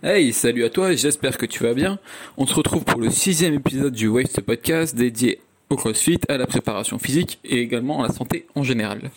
[0.00, 1.98] Hey, salut à toi, j'espère que tu vas bien.
[2.36, 5.40] On se retrouve pour le sixième épisode du Waste Podcast dédié
[5.70, 9.10] au CrossFit, à la préparation physique et également à la santé en général.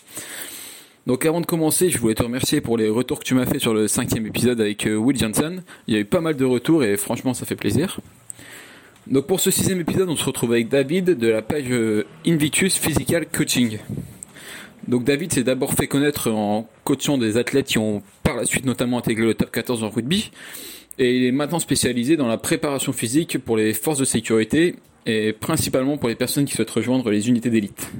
[1.06, 3.60] Donc avant de commencer, je voulais te remercier pour les retours que tu m'as fait
[3.60, 5.62] sur le cinquième épisode avec euh, Will Johnson.
[5.86, 8.00] Il y a eu pas mal de retours et franchement ça fait plaisir.
[9.06, 12.76] Donc pour ce sixième épisode, on se retrouve avec David de la page euh, Invictus
[12.76, 13.78] Physical Coaching.
[14.88, 18.64] Donc David s'est d'abord fait connaître en coachant des athlètes qui ont par la suite
[18.64, 20.30] notamment intégré le top 14 en rugby.
[20.98, 24.76] Et il est maintenant spécialisé dans la préparation physique pour les forces de sécurité
[25.06, 27.90] et principalement pour les personnes qui souhaitent rejoindre les unités d'élite.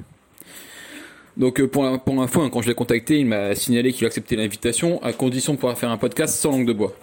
[1.37, 4.35] Donc euh, pour, pour info, hein, quand je l'ai contacté, il m'a signalé qu'il acceptait
[4.35, 6.93] l'invitation à condition de pouvoir faire un podcast sans langue de bois.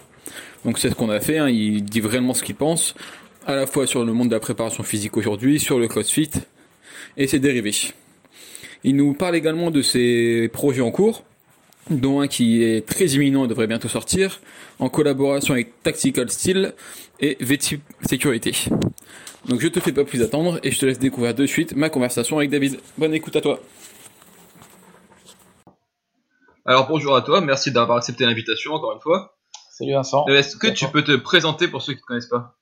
[0.63, 2.95] Donc c'est ce qu'on a fait, hein, il dit vraiment ce qu'il pense,
[3.45, 6.29] à la fois sur le monde de la préparation physique aujourd'hui, sur le CrossFit
[7.17, 7.73] et ses dérivés.
[8.83, 11.23] Il nous parle également de ses projets en cours,
[11.89, 14.39] dont un qui est très imminent et devrait bientôt sortir,
[14.79, 16.73] en collaboration avec Tactical Steel
[17.19, 18.53] et VT Sécurité.
[19.47, 21.89] Donc je te fais pas plus attendre et je te laisse découvrir de suite ma
[21.89, 22.79] conversation avec David.
[22.97, 23.59] Bonne écoute à toi.
[26.65, 29.35] Alors bonjour à toi, merci d'avoir accepté l'invitation encore une fois.
[29.71, 30.25] Salut Vincent.
[30.29, 32.55] Euh, Est-ce que tu peux te présenter pour ceux qui ne te connaissent pas?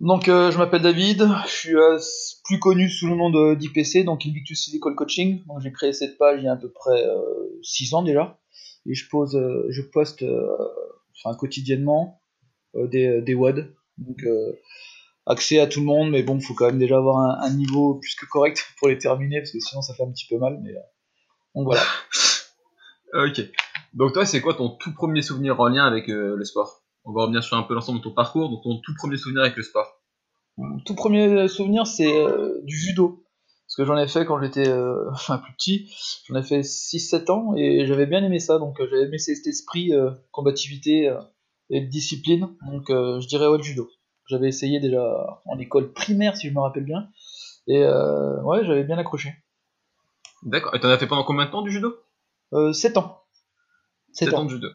[0.00, 1.98] Donc euh, je m'appelle David, je suis euh,
[2.44, 5.44] plus connu sous le nom de d'IPC, donc Invictus Physical Coaching.
[5.46, 7.04] Donc j'ai créé cette page il y a à peu près
[7.62, 8.38] 6 ans déjà.
[8.86, 10.24] Et je pose je poste
[11.16, 12.20] enfin quotidiennement
[12.74, 13.34] des, des.
[13.98, 14.24] Donc
[15.26, 18.14] accès à tout le monde, mais bon, faut quand même déjà avoir un, niveau plus
[18.14, 20.58] que correct pour les terminer, parce que sinon ça fait un petit peu mal.
[20.62, 20.72] Mais
[21.54, 21.82] donc voilà.
[23.26, 23.40] ok.
[23.94, 26.83] Donc toi, c'est quoi ton tout premier souvenir en lien avec euh, le sport?
[27.04, 29.42] On va revenir sur un peu l'ensemble de ton parcours, donc ton tout premier souvenir
[29.42, 30.00] avec le sport.
[30.56, 33.24] Mon tout premier souvenir, c'est euh, du judo.
[33.66, 35.92] Parce que j'en ai fait quand j'étais euh, enfin plus petit,
[36.26, 39.92] j'en ai fait 6-7 ans et j'avais bien aimé ça, donc j'avais aimé cet esprit
[40.30, 41.12] combativité
[41.70, 43.88] et discipline, donc je dirais ouais le judo.
[44.26, 47.08] J'avais essayé déjà en école primaire si je me rappelle bien,
[47.66, 49.34] et ouais j'avais bien accroché.
[50.44, 51.96] D'accord, et t'en as fait pendant combien de temps du judo?
[52.52, 53.22] Euh, 7 ans.
[54.12, 54.44] 7, 7 ans.
[54.44, 54.68] de judo.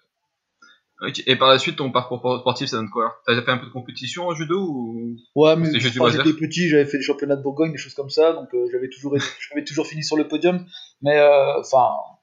[1.01, 1.23] Okay.
[1.27, 3.71] Et par la suite, ton parcours sportif, ça donne quoi T'as fait un peu de
[3.71, 5.15] compétition en judo ou?
[5.35, 8.33] Ouais, mais quand j'étais petit, j'avais fait des championnats de Bourgogne, des choses comme ça,
[8.33, 9.15] donc euh, j'avais toujours,
[9.49, 10.65] j'avais toujours fini sur le podium.
[11.01, 11.17] Mais
[11.57, 12.13] enfin, euh,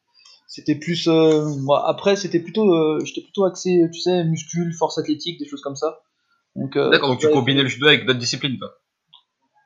[0.47, 1.06] c'était plus.
[1.06, 5.76] Moi, après, c'était plutôt, j'étais plutôt axé, tu sais, muscule, force athlétique, des choses comme
[5.76, 6.00] ça.
[6.54, 6.76] Donc.
[6.76, 8.75] D'accord, donc tu combinais le judo avec d'autres disciplines, quoi.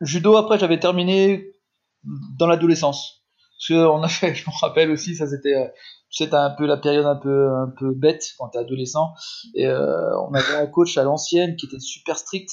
[0.00, 1.50] Judo, après, j'avais terminé
[2.38, 3.24] dans l'adolescence.
[3.58, 5.72] Parce qu'on a fait, je me rappelle aussi, ça c'était,
[6.10, 9.14] t'as un peu la période un peu, un peu bête quand t'es adolescent.
[9.54, 12.50] Et euh, on avait un coach à l'ancienne qui était super strict.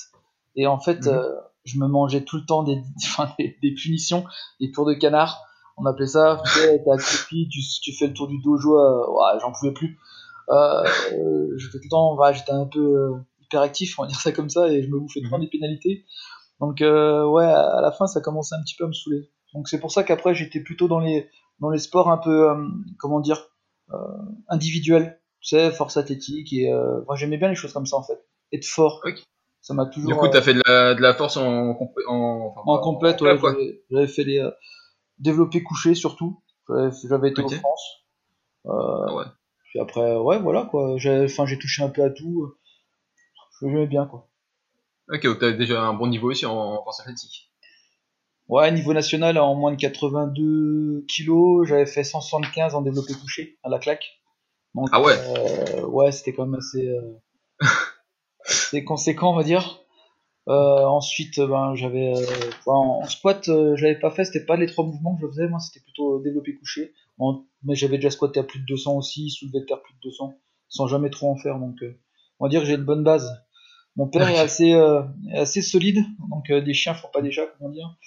[0.55, 1.09] Et en fait, mmh.
[1.09, 1.35] euh,
[1.65, 4.25] je me mangeais tout le temps des, enfin, des, des, punitions,
[4.59, 5.43] des tours de canard.
[5.77, 9.51] On appelait ça, t'es accroupi, tu, tu fais le tour du dojo, euh, ouais, j'en
[9.51, 9.99] pouvais plus.
[10.49, 10.83] Euh,
[11.57, 14.69] j'étais tout le temps, ouais, j'étais un peu hyperactif, on va dire ça comme ça,
[14.69, 16.05] et je me bouffais tout le temps des pénalités.
[16.59, 19.29] Donc, ouais, à la fin, ça commençait un petit peu à me saouler.
[19.53, 21.29] Donc c'est pour ça qu'après j'étais plutôt dans les
[21.59, 22.67] dans les sports un peu euh,
[22.99, 23.49] comment dire
[23.91, 23.97] euh,
[24.49, 28.03] individuels, tu sais, force athlétique et euh, moi j'aimais bien les choses comme ça en
[28.03, 29.01] fait, être fort.
[29.03, 29.23] Okay.
[29.61, 30.11] Ça m'a toujours.
[30.11, 31.71] Du coup, t'as fait de la, de la force en
[32.07, 33.37] en, enfin, en complète, ouais.
[33.89, 34.47] J'avais fait les
[35.19, 36.41] développés couchés surtout.
[36.69, 37.55] J'avais été okay.
[37.55, 38.05] en France.
[38.65, 39.25] Ah ouais.
[39.69, 40.97] Puis après, ouais, voilà quoi.
[40.97, 42.53] J'ai enfin j'ai touché un peu à tout.
[43.61, 44.29] J'aimais bien quoi.
[45.09, 47.46] Ok, donc t'as déjà un bon niveau aussi en, en force athlétique.
[48.49, 53.69] Ouais, niveau national, en moins de 82 kilos, j'avais fait 175 en développé couché à
[53.69, 54.21] la claque.
[54.73, 57.11] Donc, ah ouais euh, Ouais, c'était quand même assez, euh,
[58.85, 59.83] conséquent, on va dire.
[60.47, 62.13] Euh, ensuite, ben, j'avais
[62.67, 65.59] en, squat, je l'avais pas fait, c'était pas les trois mouvements que je faisais, moi
[65.59, 66.93] c'était plutôt développé couché.
[67.63, 70.35] mais j'avais déjà squatté à plus de 200 aussi, soulevé de terre plus de 200,
[70.69, 71.59] sans jamais trop en faire.
[71.59, 71.75] Donc,
[72.39, 73.29] on va dire que j'ai une bonne base.
[73.97, 74.73] Mon père est assez,
[75.33, 77.97] assez solide, donc des chiens font pas des chats, comment dire.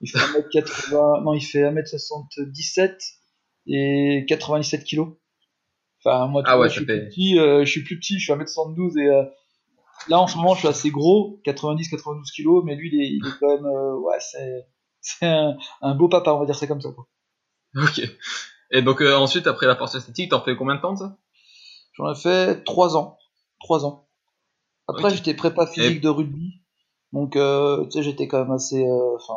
[0.00, 2.96] Il fait 1m80, non, il fait 1m77
[3.66, 5.00] et 97 kg.
[6.02, 8.32] Enfin, moi, ah ouais, je, suis plus petit, euh, je suis plus petit, je suis
[8.32, 9.24] 1m72 et euh,
[10.08, 13.26] là, en ce moment, je suis assez gros, 90-92 kg, mais lui, il est, il
[13.26, 14.66] est, quand même, euh, ouais, c'est,
[15.02, 17.06] c'est un, un, beau papa, on va dire ça comme ça, quoi.
[17.76, 18.00] Ok.
[18.72, 21.18] Et donc, ensuite, après la force esthétique, t'en fais combien de temps, ça?
[21.92, 23.18] J'en ai fait 3 ans.
[23.60, 24.08] 3 ans.
[24.88, 25.16] Après, okay.
[25.16, 26.00] j'étais prépa physique et...
[26.00, 26.59] de rugby.
[27.12, 29.34] Donc, euh, tu j'étais quand même assez, enfin,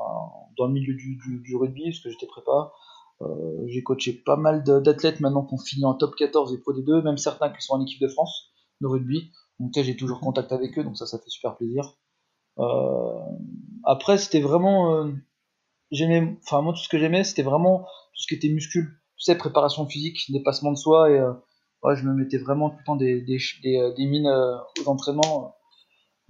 [0.58, 2.72] dans le milieu du, du, rugby, parce que j'étais prépa.
[3.22, 6.74] Euh, j'ai coaché pas mal d'athlètes maintenant qui ont fini en top 14 et pro
[6.74, 9.32] des 2, même certains qui sont en équipe de France de rugby.
[9.60, 11.94] Donc j'ai toujours contact avec eux, donc ça, ça fait super plaisir.
[12.60, 13.20] Euh,
[13.84, 15.12] après, c'était vraiment, euh,
[15.92, 19.24] j'aimais, enfin moi tout ce que j'aimais, c'était vraiment tout ce qui était muscule, tu
[19.26, 21.22] sais, préparation physique, dépassement de soi et
[21.84, 25.56] ouais, je me mettais vraiment tout le temps des, des mines aux entraînements.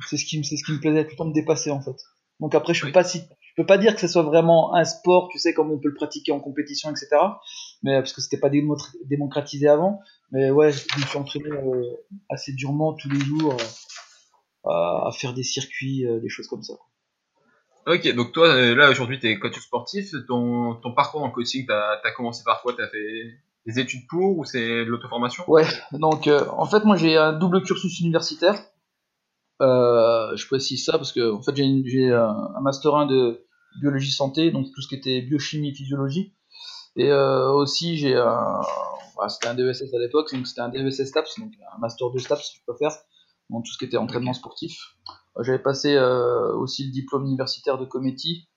[0.07, 1.81] C'est ce qui me, c'est ce qui me plaisait, tout le temps me dépasser en
[1.81, 1.95] fait.
[2.39, 4.83] Donc après, je peux pas si, je peux pas dire que ce soit vraiment un
[4.83, 7.09] sport, tu sais, comme on peut le pratiquer en compétition, etc.
[7.83, 9.99] Mais parce que c'était pas démocratisé avant.
[10.31, 11.49] Mais ouais, je me suis entraîné
[12.29, 13.55] assez durement tous les jours
[14.65, 16.73] à, faire des circuits, des choses comme ça.
[17.85, 20.11] Ok, donc toi, euh, là, aujourd'hui, tu es coach sportif.
[20.27, 22.73] Ton, ton parcours en coaching, tu as, commencé par quoi?
[22.73, 25.43] Tu as fait des études pour ou c'est de l'auto-formation?
[25.47, 28.55] Ouais, donc euh, en fait, moi, j'ai un double cursus universitaire.
[29.61, 33.45] Euh, je précise ça parce que fait, j'ai un, master 1 de
[33.79, 36.33] biologie santé, donc tout ce qui était biochimie, physiologie.
[36.95, 38.61] Et aussi, j'ai un.
[39.27, 42.51] c'était un DESS à l'époque, donc c'était un DESS STAPS, donc un master 2 STAPS,
[42.55, 42.95] je peux faire,
[43.49, 44.77] donc tout ce qui était entraînement sportif.
[45.41, 48.47] J'avais passé euh, aussi le diplôme universitaire de Cometti.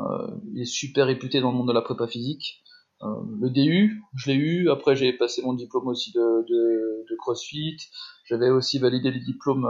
[0.00, 2.64] Euh, il est super réputé dans le monde de la prépa physique.
[3.02, 3.06] Euh,
[3.40, 4.70] le DU, je l'ai eu.
[4.70, 7.76] Après, j'ai passé mon diplôme aussi de, CrossFit.
[8.24, 9.68] J'avais aussi validé les diplômes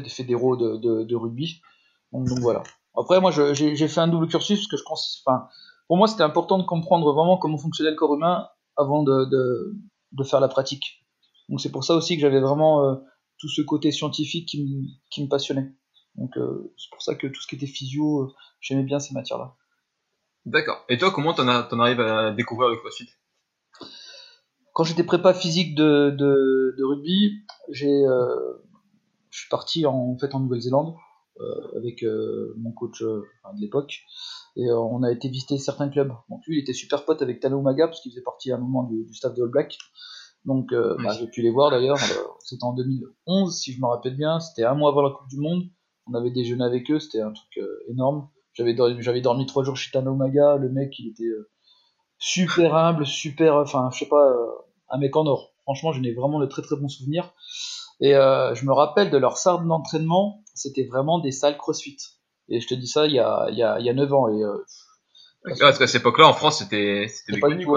[0.00, 1.60] des fédéraux de, de, rugby.
[2.12, 2.62] Donc, voilà.
[2.96, 5.46] Après, moi, j'ai fait un double cursus parce que je pense, enfin,
[5.88, 9.24] pour moi, c'était important de comprendre vraiment comment fonctionnait le corps humain avant de,
[10.12, 11.04] de faire la pratique.
[11.48, 12.96] Donc c'est pour ça aussi que j'avais vraiment
[13.38, 15.72] tout ce côté scientifique qui, me, qui me passionnait.
[16.14, 19.14] Donc euh, c'est pour ça que tout ce qui était physio, euh, j'aimais bien ces
[19.14, 19.56] matières-là.
[20.46, 20.84] D'accord.
[20.88, 23.08] Et toi, comment t'en, as, arrives à découvrir le CrossFit
[24.72, 28.62] Quand j'étais prépa physique de, de, rugby, j'ai, euh,
[29.32, 30.94] je suis parti en, fait en Nouvelle-Zélande
[31.74, 32.04] avec
[32.56, 33.24] mon coach de
[33.58, 34.02] l'époque
[34.54, 36.12] et on a été visiter certains clubs.
[36.28, 38.58] Donc lui, il était super pote avec Tano Maga parce qu'il faisait partie à un
[38.58, 39.78] moment du, du staff de All Black.
[40.44, 41.96] Donc, euh, bah, j'ai pu les voir d'ailleurs.
[41.96, 44.40] Euh, c'était en 2011, si je me rappelle bien.
[44.40, 45.64] C'était un mois avant la Coupe du Monde.
[46.06, 46.98] On avait déjeuné avec eux.
[46.98, 48.28] C'était un truc euh, énorme.
[48.52, 50.56] J'avais dormi, j'avais dormi trois jours chez Tanomaga.
[50.56, 51.30] Le mec, il était
[52.18, 53.56] super humble, super.
[53.56, 54.34] Enfin, je sais pas,
[54.90, 55.54] un mec en or.
[55.62, 57.32] Franchement, je n'ai vraiment de très très bons souvenirs.
[58.02, 60.42] Et je me rappelle de leur salle d'entraînement.
[60.54, 61.96] C'était vraiment des salles CrossFit.
[62.48, 64.12] Et je te dis ça il y a, il y a, il y a 9
[64.12, 64.28] ans.
[64.28, 64.42] Et
[65.44, 67.06] parce qu'à cette époque-là, en France, c'était
[67.40, 67.76] pas, du tout,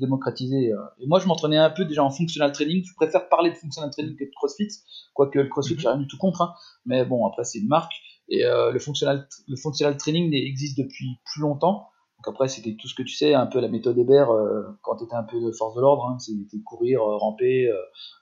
[0.00, 0.72] démocratisé.
[0.72, 0.78] Euh.
[0.98, 2.82] Et moi, je m'entraînais un peu déjà en functional training.
[2.84, 4.68] Je préfère parler de functional training que de CrossFit,
[5.12, 6.42] quoique le CrossFit, mm j'ai rien du tout contre.
[6.42, 6.54] Hein.
[6.86, 7.92] Mais bon, après, c'est une marque.
[8.28, 11.88] Et euh, le functional le functional training existe depuis plus longtemps.
[12.28, 15.04] Après, c'était tout ce que tu sais, un peu la méthode Hébert euh, quand tu
[15.04, 16.06] étais un peu de force de l'ordre.
[16.06, 16.18] Hein.
[16.18, 17.70] C'était courir, ramper,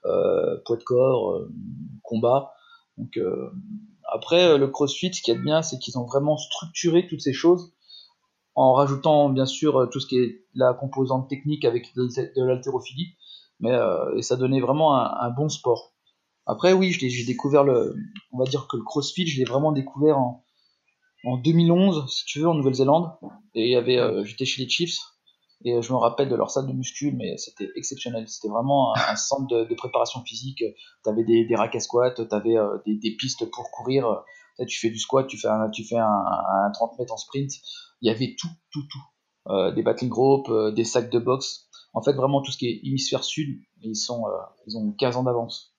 [0.03, 1.41] poids de corps,
[2.01, 2.53] combat.
[2.97, 3.19] Donc
[4.11, 7.21] après, le CrossFit, ce qu'il y a de bien, c'est qu'ils ont vraiment structuré toutes
[7.21, 7.73] ces choses
[8.55, 13.15] en rajoutant bien sûr euh, tout ce qui est la composante technique avec de, l'haltérophilie,
[13.59, 15.93] mais euh, et ça donnait vraiment un, bon sport.
[16.45, 17.95] Après oui, j'ai découvert le,
[18.31, 20.42] on va dire que le CrossFit, je l'ai vraiment découvert en,
[21.23, 23.11] en 2011, si tu veux, en Nouvelle-Zélande,
[23.55, 24.99] et il y avait, euh, j'étais chez les Chiefs,
[25.65, 28.27] et je me rappelle de leur salle de muscu, mais c'était exceptionnel.
[28.27, 30.57] C'était vraiment un, centre de, préparation physique.
[30.57, 32.55] Tu avais des, des racks à squat, tu avais
[32.85, 34.23] des, pistes pour courir.
[34.67, 36.03] Tu fais du squat, tu fais un, tu fais un,
[36.65, 37.53] un 30 mètres en sprint
[38.03, 39.03] il y avait tout, tout, tout.
[39.47, 41.67] Euh, des battle groups, euh, des sacs de boxe.
[41.93, 44.31] En fait, vraiment tout ce qui est hémisphère sud, ils, sont, euh,
[44.67, 45.73] ils ont 15 ans d'avance.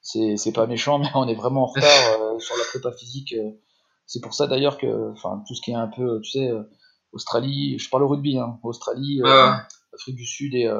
[0.00, 3.34] C'est pas méchant, mais on est vraiment en retard sur la prépa physique.
[4.06, 6.50] C'est pour ça d'ailleurs que enfin, tout ce qui est un peu, tu sais,
[7.12, 9.22] Australie, je parle au rugby, hein, Australie,
[9.92, 10.70] Afrique du Sud et,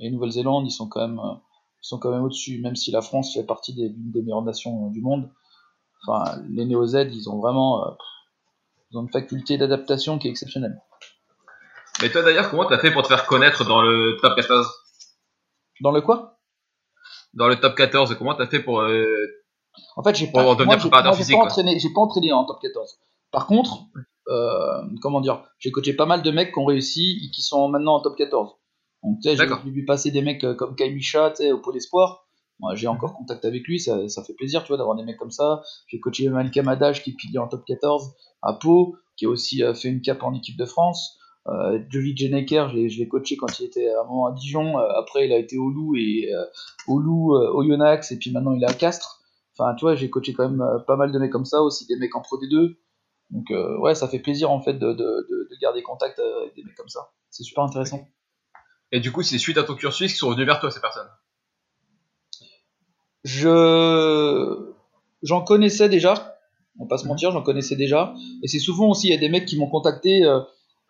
[0.00, 3.34] et Nouvelle-Zélande, ils sont quand même, ils sont quand même au-dessus, même si la France
[3.34, 5.30] fait partie des, d'une des meilleures nations du monde.
[6.06, 7.96] Enfin, les Néo-Z, ils ont vraiment
[8.90, 10.80] ils ont une faculté d'adaptation qui est exceptionnelle.
[12.02, 14.68] Mais toi d'ailleurs, comment tu as fait pour te faire connaître dans le top 14
[15.80, 16.38] Dans le quoi?
[17.34, 19.04] Dans le top 14, comment tu as fait pour, euh,
[19.96, 21.02] en fait, j'ai pas, moi, j'ai, pas
[21.38, 22.98] entraîné, j'ai pas entraîné en top 14.
[23.30, 23.84] Par contre,
[24.28, 27.68] euh, comment dire, j'ai coaché pas mal de mecs qui ont réussi et qui sont
[27.68, 28.50] maintenant en top 14.
[29.02, 31.58] Donc, tu sais, j'ai vu passer des mecs euh, comme Kai Micha, tu sais, au
[31.58, 32.26] Pôle Espoir.
[32.60, 35.16] Moi, j'ai encore contact avec lui, ça, ça fait plaisir, tu vois, d'avoir des mecs
[35.16, 35.62] comme ça.
[35.88, 39.62] J'ai coaché Malcolm Adage qui est pilier en top 14 à Pau, qui a aussi
[39.62, 41.16] euh, fait une cape en équipe de France.
[41.46, 44.76] Euh, Jovi Jeneker, je l'ai coaché quand il était à, à Dijon.
[44.76, 46.44] Après, il a été au Loup et euh,
[46.86, 49.19] au Loup, au Yonax, et puis maintenant il est à Castres.
[49.60, 51.96] Enfin, tu vois, j'ai coaché quand même pas mal de mecs comme ça, aussi des
[51.96, 52.76] mecs en Pro D2.
[53.30, 56.74] Donc, ouais, ça fait plaisir en fait de, de, de, garder contact avec des mecs
[56.74, 57.10] comme ça.
[57.28, 58.08] C'est super intéressant.
[58.92, 61.08] Et du coup, c'est suite à ton cursus qu'ils sont revenus vers toi, ces personnes?
[63.24, 64.72] Je.
[65.22, 66.38] J'en connaissais déjà,
[66.78, 68.14] on va pas se mentir, j'en connaissais déjà.
[68.42, 70.40] Et c'est souvent aussi, il y a des mecs qui m'ont contacté euh,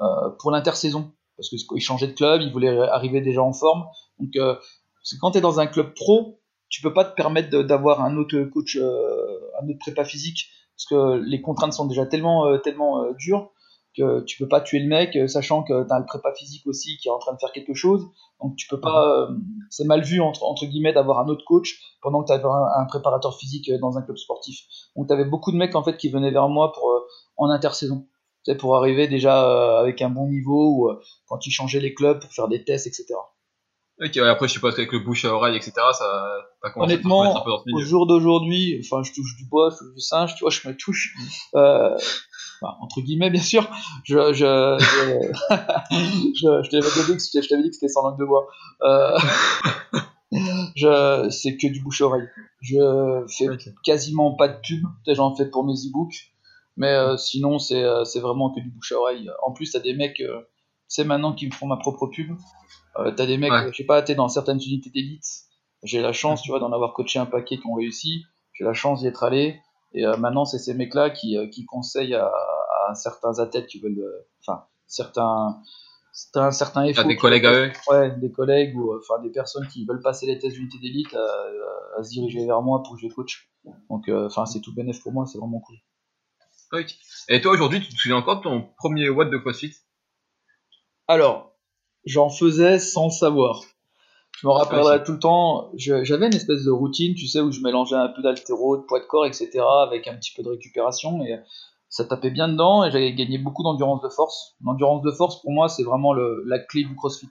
[0.01, 1.13] euh, pour l'intersaison.
[1.37, 3.85] Parce qu'ils changeaient de club, ils voulaient arriver déjà en forme.
[4.19, 4.57] Donc, euh,
[5.03, 6.40] c'est quand tu es dans un club pro,
[6.71, 11.23] tu peux pas te permettre d'avoir un autre coach, un autre prépa physique, parce que
[11.23, 13.51] les contraintes sont déjà tellement, tellement dures.
[13.97, 16.67] que tu peux pas tuer le mec, euh, sachant que tu as le prépa physique
[16.67, 18.07] aussi qui est en train de faire quelque chose.
[18.41, 19.09] Donc tu peux pas.
[19.09, 19.35] Euh,
[19.69, 22.85] c'est mal vu entre, entre guillemets d'avoir un autre coach pendant que tu avais un,
[22.87, 24.61] préparateur physique euh, dans un club sportif.
[24.97, 26.89] Donc tu avais beaucoup de mecs en fait qui venaient vers moi pour
[27.37, 28.07] en intersaison.
[28.59, 30.91] Pour arriver déjà avec un bon niveau ou
[31.27, 33.15] quand ils changeaient les clubs pour faire des tests, etc.
[34.03, 36.33] Ok, après je suppose qu'avec le bouche à oreille, etc., ça
[36.77, 39.95] Honnêtement, à un peu dans au jour d'aujourd'hui, enfin je touche du bois, je touche
[39.95, 41.15] du singe, tu vois, je me touche.
[41.55, 41.97] Euh,
[42.63, 43.69] entre guillemets bien sûr,
[44.05, 45.33] je, je, je,
[46.35, 48.49] je, je t'avais dit, dit, que c'était sans langue de bois.
[48.83, 49.19] Euh,
[50.77, 52.29] je, c'est que du bouche-oreille.
[52.63, 53.49] Je fais
[53.85, 56.33] quasiment pas de pub, j'en fais pour mes e-books,
[56.77, 59.31] mais euh, sinon c'est, c'est vraiment que du bouche-oreille.
[59.43, 60.23] En plus, t'as des mecs,
[60.89, 62.35] c'est maintenant qui me font ma propre pub.
[62.99, 65.25] Euh, t'as des mecs, je sais pas, t'es dans certaines unités d'élite.
[65.83, 68.25] J'ai la chance, tu vois, d'en avoir coaché un paquet qui ont réussi.
[68.53, 69.61] J'ai la chance d'y être allé.
[69.93, 72.31] Et euh, maintenant, c'est ces mecs-là qui, euh, qui conseillent à,
[72.89, 74.05] à, certains athlètes qui veulent,
[74.41, 75.61] enfin, certains,
[76.13, 77.73] certains, certains effort, des collègues à eux?
[77.89, 81.99] Ouais, des collègues ou enfin des personnes qui veulent passer les tests d'unité d'élite à,
[81.99, 83.51] à, se diriger vers moi pour que je les coach.
[83.89, 85.77] Donc, enfin, c'est tout bénéf pour moi, c'est vraiment cool.
[86.73, 86.95] Ok.
[87.29, 89.75] Et toi, aujourd'hui, tu te souviens encore de ton premier watt de CrossFit?
[91.09, 91.50] Alors,
[92.05, 93.63] j'en faisais sans le savoir.
[94.41, 97.61] Je me rappellerai tout le temps, j'avais une espèce de routine, tu sais, où je
[97.61, 101.23] mélangeais un peu d'altéro, de poids de corps, etc., avec un petit peu de récupération,
[101.25, 101.39] et
[101.91, 104.57] ça tapait bien dedans, et j'avais gagné beaucoup d'endurance de force.
[104.65, 107.29] L'endurance de force, pour moi, c'est vraiment le, la clé du crossfit.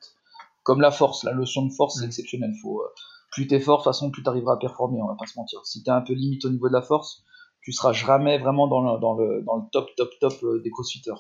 [0.64, 2.10] Comme la force, la notion de force, c'est mm.
[2.10, 2.52] exceptionnel.
[2.62, 2.88] Faut, euh,
[3.32, 5.62] plus t'es fort, de toute façon, plus t'arriveras à performer, on va pas se mentir.
[5.66, 7.24] Si t'es un peu limite au niveau de la force,
[7.62, 10.70] tu seras jamais vraiment dans le, dans le, dans le top, top, top euh, des
[10.70, 11.12] crossfitters.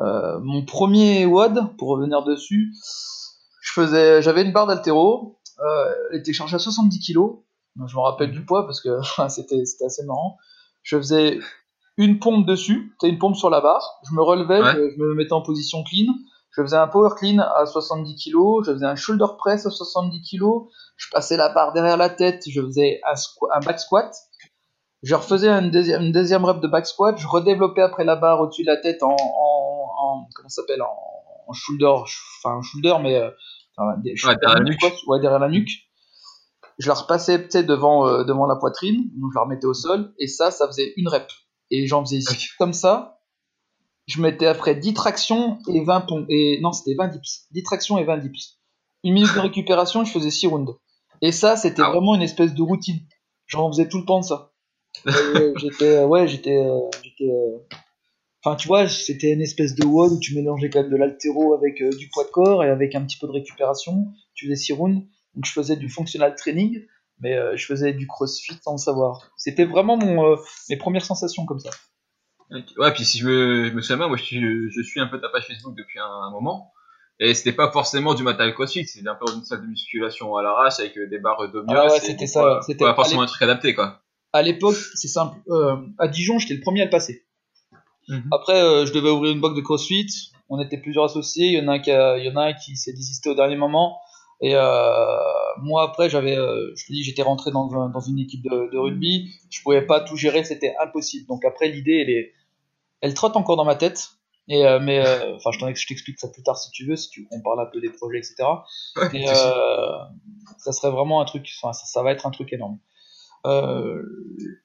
[0.00, 2.72] Euh, mon premier WOD, pour revenir dessus,
[3.60, 7.18] je faisais, j'avais une barre d'altéro, euh, elle était chargée à 70 kg.
[7.86, 10.36] Je me rappelle du poids parce que c'était, c'était assez marrant.
[10.82, 11.38] Je faisais
[11.96, 14.00] une pompe dessus, c'était une pompe sur la barre.
[14.08, 16.12] Je me relevais, je, me mettais en position clean.
[16.50, 18.64] Je faisais un power clean à 70 kg.
[18.64, 20.44] Je faisais un shoulder press à 70 kg.
[20.96, 22.44] Je passais la barre derrière la tête.
[22.48, 23.14] Je faisais un,
[23.54, 24.12] un back squat.
[25.02, 27.16] Je refaisais une deuxième, une deuxième rep de back squat.
[27.18, 29.57] Je redéveloppais après la barre au-dessus de la tête en, en,
[30.18, 30.96] en comment s'appelle en,
[31.46, 33.30] en shoulder, enfin shoulder, mais euh,
[34.02, 34.80] derrière, la nuque.
[35.06, 35.70] ouais, derrière la nuque.
[36.78, 40.12] Je la repassais peut-être devant, euh, devant la poitrine, donc je la remettais au sol,
[40.18, 41.28] et ça, ça faisait une rep.
[41.70, 42.20] Et j'en faisais
[42.58, 43.20] comme ça.
[44.06, 46.26] Je mettais après 10 tractions et 20 pompes.
[46.30, 47.46] Et non, c'était 20 dips.
[47.50, 48.58] 10 tractions et 20 dips.
[49.04, 50.78] Une minute de récupération, je faisais 6 rounds.
[51.20, 53.00] Et ça, c'était ah vraiment une espèce de routine.
[53.46, 54.52] J'en faisais tout le temps de ça.
[55.56, 57.58] j'étais, ouais, j'étais, euh, j'étais, euh,
[58.44, 61.54] Enfin, tu vois, c'était une espèce de WOD où tu mélangeais quand même de l'altéro
[61.54, 64.12] avec euh, du poids de corps et avec un petit peu de récupération.
[64.34, 65.06] Tu faisais 6 rounds.
[65.34, 66.86] Donc, je faisais du functional training,
[67.20, 69.32] mais euh, je faisais du crossfit sans le savoir.
[69.36, 70.36] C'était vraiment mon, euh,
[70.70, 71.70] mes premières sensations comme ça.
[72.78, 74.40] Ouais, puis si je me, me souviens bien, moi je suis,
[74.70, 76.72] je suis un peu ta page Facebook depuis un, moment.
[77.20, 80.42] Et c'était pas forcément du matériel crossfit, c'était un peu une salle de musculation à
[80.42, 81.66] l'arrache avec des barres domios.
[81.76, 82.60] Ah ouais, c'était ça.
[82.64, 84.00] C'était pas forcément un truc adapté quoi.
[84.32, 85.36] À l'époque, c'est simple.
[85.98, 87.27] à Dijon, j'étais le premier à le passer.
[88.08, 88.28] Mhm.
[88.32, 90.32] Après, euh, je devais ouvrir une box de CrossFit.
[90.48, 91.48] On était plusieurs associés.
[91.48, 93.34] Il y en a un qui, il y en a un qui s'est désisté au
[93.34, 93.98] dernier moment.
[94.40, 95.16] Et euh,
[95.60, 98.78] moi après, j'avais, euh, je te dis, j'étais rentré dans, dans une équipe de, de,
[98.78, 99.30] rugby.
[99.50, 101.26] Je pouvais pas tout gérer, c'était impossible.
[101.26, 102.32] Donc après, l'idée, elle est,
[103.00, 104.10] elle trotte encore dans ma tête.
[104.50, 105.00] Et euh, mais
[105.34, 107.66] enfin, je, je t'explique ça plus tard si tu veux, si tu on parle un
[107.66, 108.36] peu des projets, etc.
[109.12, 111.46] et ça serait vraiment un truc.
[111.60, 112.78] Enfin, ça, ça, va être un truc énorme.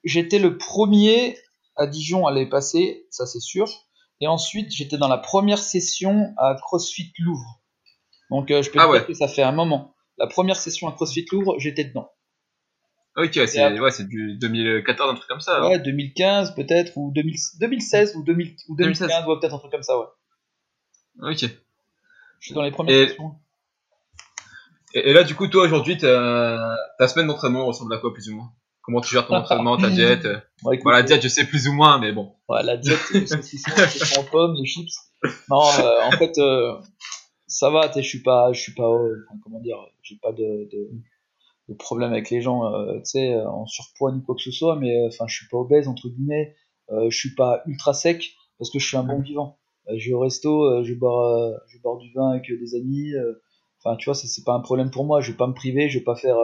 [0.05, 1.35] J'étais le premier
[1.75, 3.67] à Dijon elle est passée, ça c'est sûr.
[4.21, 7.61] Et ensuite, j'étais dans la première session à CrossFit Louvre.
[8.29, 9.95] Donc euh, je peux ah dire que ça fait un moment.
[10.17, 12.09] La première session à CrossFit Louvre, j'étais dedans.
[13.15, 15.67] Ok, c'est ouais, du 2014, un truc comme ça.
[15.67, 19.99] Ouais, 2015 peut-être, ou 2016 ou, 2000, ou 2015, ouais, peut-être un truc comme ça,
[19.99, 20.07] ouais.
[21.21, 21.45] Ok.
[22.39, 23.35] Je suis dans les premières sessions.
[24.95, 28.35] Et, et, là, du coup, toi aujourd'hui, ta semaine d'entraînement ressemble à quoi plus ou
[28.35, 28.51] moins?
[28.83, 30.27] Comment tu gères ton entraînement, ta diète
[30.85, 32.35] La diète, je sais plus ou moins, mais bon.
[32.49, 34.93] Ouais, la diète, c'est les en pommes, les chips.
[35.49, 36.73] Non, euh, en fait, euh,
[37.47, 37.89] ça va.
[37.95, 40.91] Je suis pas, je suis pas, euh, comment dire, j'ai pas de, de,
[41.69, 42.61] de, problème avec les gens,
[42.97, 44.75] tu sais, en surpoids ni quoi que ce soit.
[44.75, 46.55] Mais enfin, je suis pas obèse entre guillemets.
[46.91, 49.57] je suis pas ultra sec parce que je suis un bon vivant.
[49.87, 53.13] je vais au resto, je bois, je bois du vin avec des amis.
[53.79, 55.21] Enfin, tu vois, ça c'est pas un problème pour moi.
[55.21, 56.37] Je vais pas me priver, je vais pas faire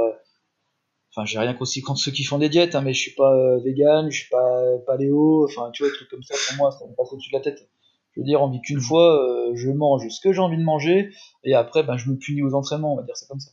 [1.12, 3.34] Enfin, j'ai rien aussi contre ceux qui font des diètes, hein, mais je suis pas
[3.34, 6.58] euh, vegan, je suis pas euh, paléo, enfin, tu vois, des trucs comme ça, pour
[6.58, 7.68] moi, ça me passe au-dessus de la tête.
[8.12, 10.64] Je veux dire, on vit qu'une fois, euh, je mange ce que j'ai envie de
[10.64, 11.10] manger,
[11.44, 13.52] et après, ben, je me punis aux entraînements, on va dire ça comme ça.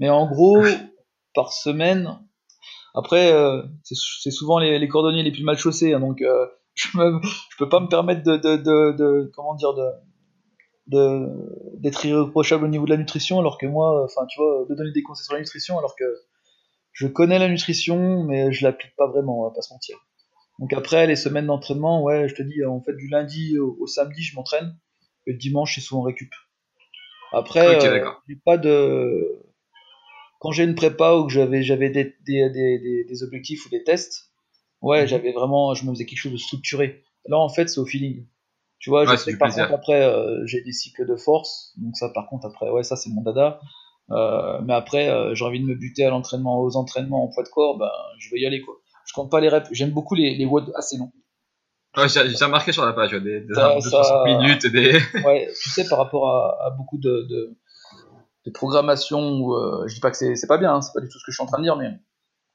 [0.00, 0.58] Mais en gros,
[1.34, 2.18] par semaine,
[2.94, 3.32] après,
[3.84, 6.18] c'est souvent les, les, cordonniers les plus mal chaussés, hein, donc
[6.74, 9.84] je, me, je peux pas me permettre de, de, de, de comment dire de
[10.88, 14.90] d'être irréprochable au niveau de la nutrition alors que moi enfin tu vois de donner
[14.90, 16.04] des conseils sur la nutrition alors que
[16.98, 19.96] je connais la nutrition mais je l'applique pas vraiment on va pas se mentir
[20.58, 23.86] donc après les semaines d'entraînement ouais je te dis en fait du lundi au, au
[23.86, 24.76] samedi je m'entraîne
[25.26, 26.32] et le dimanche c'est souvent récup
[27.32, 29.42] après Ok, euh, j'ai pas de
[30.40, 34.30] quand j'ai une prépa ou que j'avais j'avais des, des, des, objectifs ou des tests
[34.82, 35.06] ouais Mhm.
[35.08, 38.26] j'avais vraiment je me faisais quelque chose de structuré là en fait c'est au feeling
[38.80, 39.64] tu vois, je sais que par plaisir.
[39.66, 42.94] contre après euh, j'ai des cycles de force, donc ça par contre après ouais ça
[42.94, 43.60] c'est mon dada.
[44.10, 47.42] Euh, mais après euh, j'ai envie de me buter à l'entraînement, aux entraînements en poids
[47.44, 48.74] de corps, ben je vais y aller quoi.
[49.06, 51.12] Je compte pas les reps, j'aime beaucoup les, les WOD assez longs.
[51.96, 54.92] Ouais, j'ai remarqué sur la page, ouais, des, des, Ça- de ça- 60 minutes, des.
[55.26, 57.56] Ouais, tu sais par rapport à, à beaucoup de, de,
[58.46, 61.00] de programmation où euh, je dis pas que c'est c'est pas bien, hein, c'est pas
[61.00, 61.90] du tout ce que je suis en train de dire, mais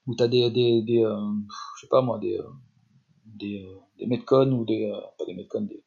[0.07, 1.15] où t'as des des, des euh,
[1.75, 2.39] je sais pas moi des
[3.25, 3.65] des,
[3.98, 5.83] des metcon ou des pas des metcon des,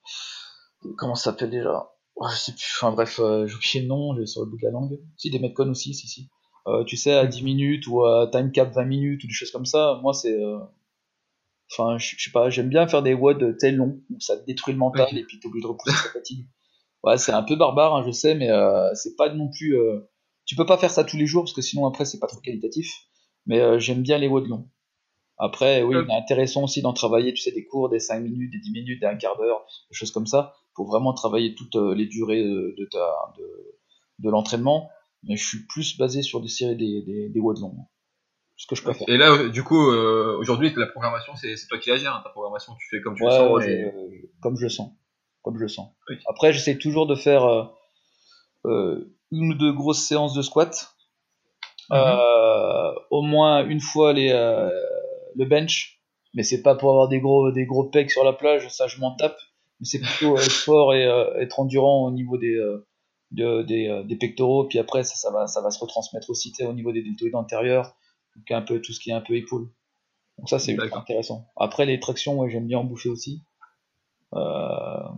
[0.82, 1.90] des- comment ça s'appelle déjà?
[2.16, 4.56] Oh, je sais plus enfin bref euh, j'ai oublié le nom j'ai sur le bout
[4.56, 4.98] de la langue.
[5.16, 6.30] Si des metcon aussi si si.
[6.66, 9.50] Euh, tu sais à 10 minutes ou à time cap 20 minutes ou des choses
[9.50, 10.58] comme ça moi c'est euh,
[11.70, 14.72] enfin je sais pas j'aime bien faire des WOD tel longs où ça te détruit
[14.72, 16.46] le mental et puis t'es obligé de repousser ta fatigue.
[17.04, 19.76] Ouais c'est un peu barbare hein, je sais mais euh, c'est pas non plus
[20.46, 22.40] tu peux pas faire ça tous les jours parce que sinon après c'est pas trop
[22.40, 22.90] qualitatif.
[23.48, 24.68] Mais j'aime bien les WOD longs.
[25.38, 28.50] Après, oui, il est intéressant aussi d'en travailler, tu sais, des cours, des 5 minutes,
[28.50, 31.74] des 10 minutes, des un quart d'heure, des choses comme ça, pour vraiment travailler toutes
[31.76, 33.06] euh, les durées de, de ta,
[33.38, 33.74] de,
[34.20, 34.88] de l'entraînement.
[35.24, 37.74] Mais je suis plus basé sur des séries des, des, des longs.
[38.56, 39.08] Ce que je préfère.
[39.08, 42.14] Et là, euh, du coup, euh, aujourd'hui, la programmation, c'est toi qui la gères.
[42.14, 42.20] hein.
[42.22, 43.64] Ta programmation, tu fais comme tu le sens.
[43.64, 44.30] et...
[44.40, 44.92] comme je le sens.
[45.42, 45.88] Comme je le sens.
[46.28, 47.64] Après, j'essaie toujours de faire euh,
[48.66, 50.94] euh, une ou deux grosses séances de squat.
[51.90, 51.98] Mhm.
[51.98, 54.68] Euh, au moins une fois les, euh,
[55.36, 56.00] le bench,
[56.34, 58.98] mais c'est pas pour avoir des gros, des gros pecs sur la plage, ça je
[58.98, 59.38] m'en tape,
[59.80, 62.86] mais c'est plutôt être fort et euh, être endurant au niveau des, euh,
[63.32, 66.52] de- des, euh, des pectoraux, puis après ça, ça, va, ça va se retransmettre aussi
[66.60, 67.94] au niveau des deltoïdes antérieurs,
[68.36, 69.68] donc un peu tout ce qui est un peu épaule.
[70.38, 71.46] Donc ça c'est ultra intéressant.
[71.56, 73.42] Après les tractions, ouais, j'aime bien en bouffer aussi.
[74.34, 75.08] Euh,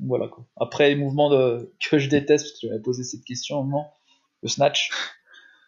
[0.00, 0.44] voilà quoi.
[0.56, 3.84] Après les mouvements de, que je déteste, parce que tu m'avais posé cette question, non
[4.42, 4.90] le snatch.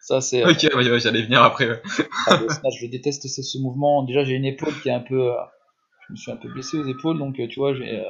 [0.01, 1.69] Ça c'est Ok, ouais, ouais, j'allais venir après.
[1.69, 1.81] ouais.
[2.27, 4.03] ah, le snatch, je déteste ce, ce mouvement.
[4.03, 5.31] Déjà, j'ai une épaule qui est un peu.
[5.33, 5.35] euh,
[6.09, 7.99] je me suis un peu blessé aux épaules, donc euh, tu vois, j'ai.
[7.99, 8.03] euh,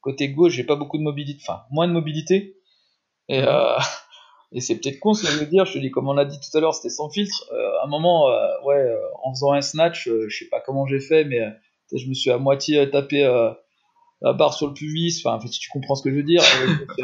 [0.00, 1.40] côté gauche, j'ai pas beaucoup de mobilité.
[1.46, 2.56] Enfin, moins de mobilité.
[3.28, 3.78] Et, euh,
[4.52, 5.64] et c'est peut-être con ce que je veux dire.
[5.64, 7.50] Je te dis, comme on l'a dit tout à l'heure, c'était sans filtre.
[7.80, 8.26] À un moment,
[8.64, 11.40] ouais, en faisant un snatch, je sais pas comment j'ai fait, mais
[11.96, 13.22] je me suis à moitié tapé
[14.20, 15.22] la barre sur le pubis.
[15.24, 16.42] Enfin, en fait, si tu comprends ce que je veux dire.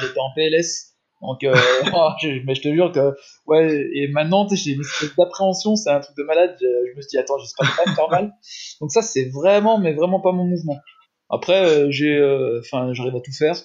[0.00, 0.87] j'étais en PLS.
[1.20, 1.54] Donc, euh,
[2.22, 3.14] je- mais je te jure que,
[3.46, 6.56] ouais, et maintenant, j'ai une espèce d'appréhension, c'est un truc de malade.
[6.60, 8.32] Je, je me suis dit, attends, j'espère pas me faire mal.
[8.80, 10.78] Donc, ça, c'est vraiment, mais vraiment pas mon mouvement.
[11.30, 13.56] Après, euh, j'ai, euh, enfin, j'arrive à tout faire.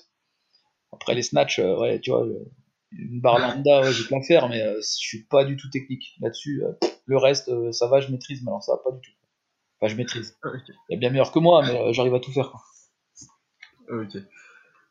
[0.92, 2.52] Après, les snatchs, euh, ouais, tu vois, euh,
[2.92, 6.04] une barre lambda, ouais, j'ai pu la faire, mais je suis pas du tout technique
[6.22, 6.64] là-dessus.
[7.06, 9.12] le reste, ça va, je maîtrise, mais alors ça va pas du tout.
[9.80, 10.38] Enfin, je maîtrise.
[10.46, 10.62] Ok.
[10.90, 12.62] Il y a bien meilleur que moi, mais j'arrive à tout faire, quoi.
[13.90, 14.18] Ok.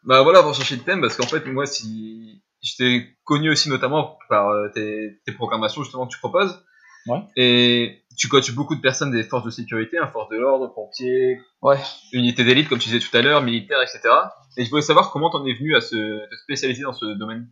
[0.05, 3.68] Bah voilà, pour changer de thème, parce qu'en fait, moi, si je t'ai connu aussi
[3.68, 6.62] notamment par euh, tes, tes programmations justement que tu proposes.
[7.07, 7.18] Ouais.
[7.37, 11.40] Et tu coaches beaucoup de personnes des forces de sécurité, hein, forces de l'ordre, pompiers,
[11.61, 11.79] Ouais.
[12.12, 14.14] unités d'élite, comme tu disais tout à l'heure, militaires, etc.
[14.57, 15.96] Et je voulais savoir comment t'en es venu à se
[16.29, 17.48] te spécialiser dans ce domaine.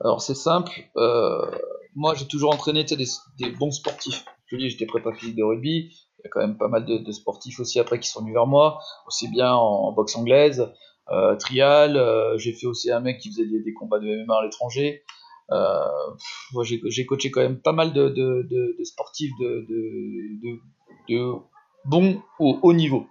[0.00, 1.50] Alors c'est simple, euh,
[1.94, 3.04] moi j'ai toujours entraîné des,
[3.38, 4.24] des bons sportifs.
[4.46, 5.88] Je te dis, j'étais prépa physique de rugby,
[6.18, 8.34] il y a quand même pas mal de, de sportifs aussi après qui sont venus
[8.34, 10.68] vers moi, aussi bien en, en boxe anglaise,
[11.38, 14.44] trial, euh, j'ai fait aussi un mec qui faisait des, des combats de MMA à
[14.44, 15.02] l'étranger.
[15.50, 15.78] Euh,
[16.52, 20.40] moi, j'ai j'ai coaché quand même pas mal de, de, de, de sportifs de, de,
[20.42, 20.60] de,
[21.10, 21.32] de
[21.84, 23.06] bon au haut niveau.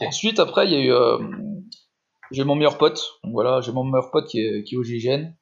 [0.00, 0.92] Ensuite, après, il y a eu.
[0.92, 1.18] euh,
[2.32, 4.82] j'ai mon meilleur pote, donc voilà, j'ai mon meilleur pote qui est, qui est au
[4.82, 5.32] GIGN,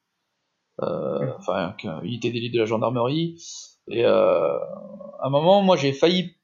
[0.81, 3.41] euh, enfin, est unité d'élite de la gendarmerie.
[3.89, 4.57] Et euh,
[5.19, 6.35] à un moment, moi, j'ai failli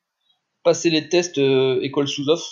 [0.64, 2.44] passer les tests euh, école sous-off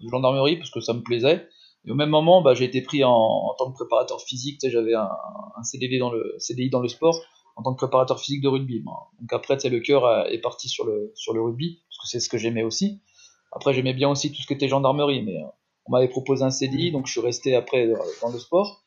[0.00, 1.48] de gendarmerie parce que ça me plaisait.
[1.86, 4.58] Et au même moment, bah, j'ai été pris en, en tant que préparateur physique.
[4.60, 5.10] Tu sais, j'avais un,
[5.56, 7.20] un CDD dans le CDI dans le sport
[7.56, 8.80] en tant que préparateur physique de rugby.
[8.82, 9.10] moi.
[9.20, 11.98] Donc après, tu sais, le cœur euh, est parti sur le sur le rugby parce
[11.98, 13.00] que c'est ce que j'aimais aussi.
[13.52, 15.46] Après, j'aimais bien aussi tout ce qui était gendarmerie, mais euh,
[15.86, 18.84] on m'avait proposé un CDI, donc je suis resté après euh, dans le sport.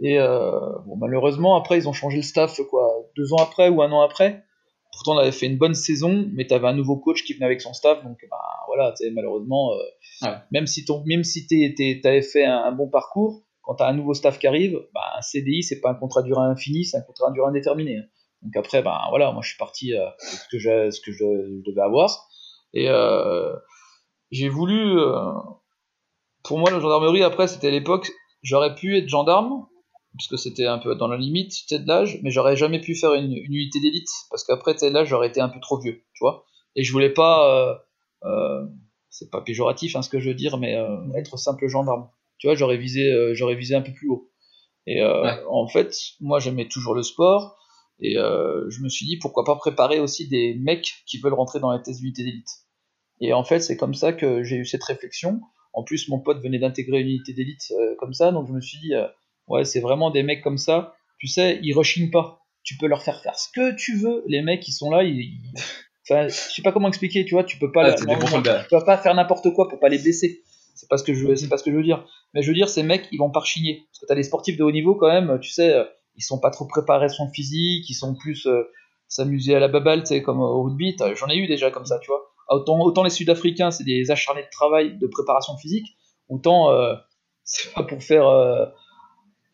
[0.00, 0.50] Et euh,
[0.86, 4.00] bon, malheureusement, après, ils ont changé le staff quoi, deux ans après ou un an
[4.00, 4.44] après.
[4.92, 7.46] Pourtant, on avait fait une bonne saison, mais tu avais un nouveau coach qui venait
[7.46, 10.36] avec son staff, donc bah, voilà, tu malheureusement, euh, Ouais.
[10.50, 13.82] même si ton, même si t'es- t'es- t'avais fait un, un bon parcours, quand tu
[13.84, 16.42] as un nouveau staff qui arrive, bah, un CDI, c'est pas un contrat à durée
[16.46, 18.00] infinie, c'est un contrat à durée indéterminée.
[18.42, 21.12] Donc après, bah, voilà, moi je suis parti euh, avec ce que, je, ce que
[21.12, 22.28] je, je devais avoir.
[22.72, 23.54] Et euh,
[24.30, 24.98] j'ai voulu.
[24.98, 25.32] euh,
[26.44, 28.10] pour moi, la gendarmerie, après, c'était l'époque.
[28.42, 29.66] J'aurais pu être gendarme,
[30.14, 33.14] parce que c'était un peu dans la limite de l'âge, mais j'aurais jamais pu faire
[33.14, 36.20] une, une unité d'élite, parce qu'après, sais, là, j'aurais été un peu trop vieux, tu
[36.20, 36.44] vois.
[36.76, 37.70] Et je voulais pas.
[37.70, 37.74] euh,
[38.28, 38.66] euh,
[39.10, 42.08] c'est pas péjoratif hein, ce que je veux dire, mais euh, être simple gendarme.
[42.38, 44.30] Tu vois, j'aurais visé, euh, j'aurais visé un peu plus haut.
[44.86, 45.42] Et euh, Ouais.
[45.50, 47.56] en fait, moi, j'aimais toujours le sport.
[48.00, 51.72] Et je me suis dit pourquoi pas préparer aussi des mecs qui veulent rentrer dans
[51.72, 52.48] les tests d'unité d'élite.
[53.20, 55.40] Et en fait, c'est comme ça que j'ai eu cette réflexion.
[55.72, 58.78] En plus, mon pote venait d'intégrer une unité d'élite comme ça, donc je me suis
[58.78, 58.92] dit,
[59.48, 60.94] ouais, c'est vraiment des mecs comme ça.
[61.18, 62.40] Tu sais, ils rushing pas.
[62.62, 64.22] Tu peux leur faire faire ce que tu veux.
[64.26, 65.38] Les mecs, ils sont là, ils.
[66.10, 68.18] Enfin, je sais pas comment expliquer, tu vois, tu peux pas, Ah, la- non,
[68.62, 70.42] tu peux pas faire n'importe quoi pour pas les blesser.
[70.74, 72.06] C'est pas ce que je veux, c'est pas ce que je veux dire.
[72.34, 73.86] Mais je veux dire, ces mecs, ils vont pas rechigner.
[73.90, 75.84] Parce que t'as des sportifs de haut niveau quand même, tu sais, euh,
[76.16, 78.62] ils sont pas trop préparés le physique, ils sont plus euh,
[79.08, 80.96] s'amuser à la baballe, tu sais, comme au rugby.
[81.16, 82.22] J'en ai eu déjà comme ça, tu vois.
[82.48, 85.86] Autant, autant les Sud-Africains, c'est des acharnés de travail, de préparation physique,
[86.28, 86.94] autant euh,
[87.44, 88.26] c'est pas pour faire.
[88.28, 88.64] euh,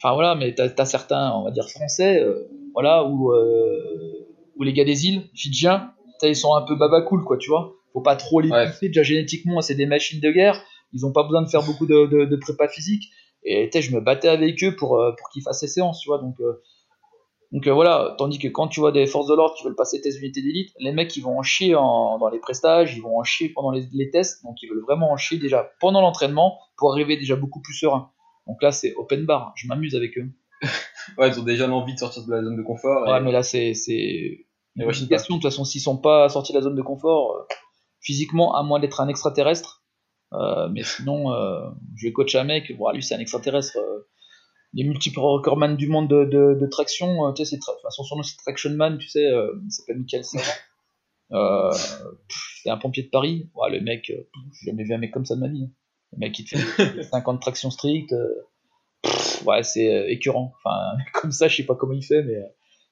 [0.04, 4.62] Enfin voilà, mais t'as as certains, on va dire français, euh, voilà, ou euh, ou
[4.62, 7.72] les gars des îles, fidjiens, ils sont un peu baba cool, quoi, tu vois.
[7.94, 8.66] Faut pas trop les Ouais.
[8.66, 10.62] pousser, déjà génétiquement, c'est des machines de guerre,
[10.92, 13.04] ils ont pas besoin de faire beaucoup de, de, de prépa physique.
[13.44, 16.18] Et je me battais avec eux pour, euh, pour qu'ils fassent ces séances, tu vois.
[16.18, 16.62] Donc, euh,
[17.52, 20.02] donc euh, voilà, tandis que quand tu vois des forces de l'ordre qui veulent passer
[20.02, 23.18] tes unités d'élite, les mecs ils vont en chier en, dans les prestages, ils vont
[23.18, 26.58] en chier pendant les, les tests, donc ils veulent vraiment en chier déjà pendant l'entraînement
[26.76, 28.10] pour arriver déjà beaucoup plus serein.
[28.46, 30.30] Donc là c'est open bar, je m'amuse avec eux.
[31.18, 33.06] Ouais, ils ont déjà l'envie de sortir de la zone de confort.
[33.12, 35.36] Ouais, mais là c'est c'est une question.
[35.36, 37.54] De toute façon, s'ils sont pas sortis de la zone de confort, euh,
[38.00, 39.84] physiquement, à moins d'être un extraterrestre,
[40.32, 41.60] euh, mais sinon, euh,
[41.96, 43.76] je vais coach un mec, bon, lui c'est un extraterrestre.
[43.76, 44.08] euh,
[44.72, 48.02] les multiples recordman du monde de, de, de traction, tu sais, c'est tra- enfin, son
[48.02, 50.50] surnom c'est Traction Man, tu sais, il s'appelle Michael Serra.
[51.32, 53.50] Euh, pff, c'est un pompier de Paris.
[53.54, 54.26] Ouais, le mec, pff,
[54.62, 55.68] j'ai jamais vu un mec comme ça de ma vie.
[56.14, 58.12] Le mec qui te fait 50 tractions strictes.
[58.12, 58.46] euh,
[59.44, 60.52] ouais, c'est euh, écœurant.
[60.64, 62.36] Enfin, comme ça, je sais pas comment il fait, mais.
[62.36, 62.46] euh,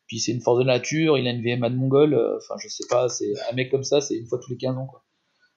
[0.06, 2.84] puis c'est une force de nature, il a une VMA de mongol, enfin je sais
[2.90, 5.04] pas, c'est un mec comme ça, c'est une fois tous les 15 ans quoi.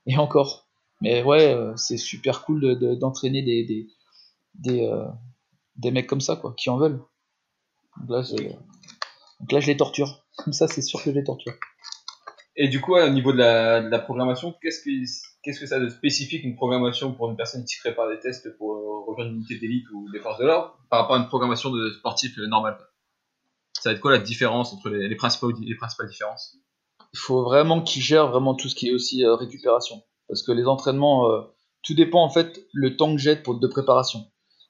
[0.05, 0.69] Et encore.
[1.01, 3.87] Mais ouais, c'est super cool de- de- d'entraîner des, des,
[4.53, 4.89] des,
[5.75, 7.01] des mecs comme ça quoi, qui en veulent.
[8.07, 8.21] Donc là,
[9.41, 10.25] donc là je les torture.
[10.37, 11.53] Comme ça, c'est sûr que je les torture.
[12.55, 14.89] Et du coup, au niveau de la, de la programmation, qu'est-ce que,
[15.45, 18.57] qu'est-ce que ça a de spécifique une programmation pour une personne qui prépare des tests
[18.57, 21.27] pour euh, rejoindre une unité d'élite ou des forces de l'ordre par rapport à une
[21.27, 22.75] programmation de sportif normal
[23.73, 26.57] Ça va être quoi la différence entre les, principaux, les principales différences?
[27.13, 30.01] Il faut vraiment qu'ils gèrent vraiment tout ce qui est aussi euh, récupération.
[30.27, 31.41] Parce que les entraînements, euh,
[31.83, 34.25] tout dépend en fait le temps que j'ai de préparation.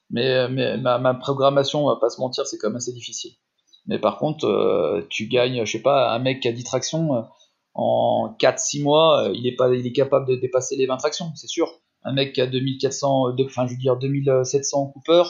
[0.09, 3.31] Mais, mais ma, ma programmation, on va pas se mentir, c'est quand même assez difficile.
[3.87, 7.25] Mais par contre, tu gagnes, je sais pas, un mec qui a 10 tractions,
[7.75, 11.31] en 4-6 mois, euh, il est, pas, il est capable de dépasser les 20 tractions,
[11.35, 11.69] c'est sûr.
[12.03, 15.23] Un mec qui a 2400, euh, de- je veux dire 2700 Cooper,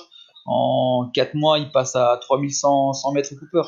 [0.45, 3.67] en 4 mois, il passe à 3100 100 mètres Cooper.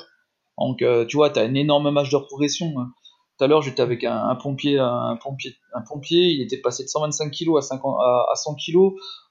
[0.60, 2.68] Donc euh, tu vois, tu as une énorme marge de progression.
[2.78, 2.92] hein.
[3.38, 6.30] Tout à l'heure, j'étais avec un, pompier, un pompier, un pompier.
[6.32, 8.78] Il était passé de 125 kg à, 50 à, à 100 kg.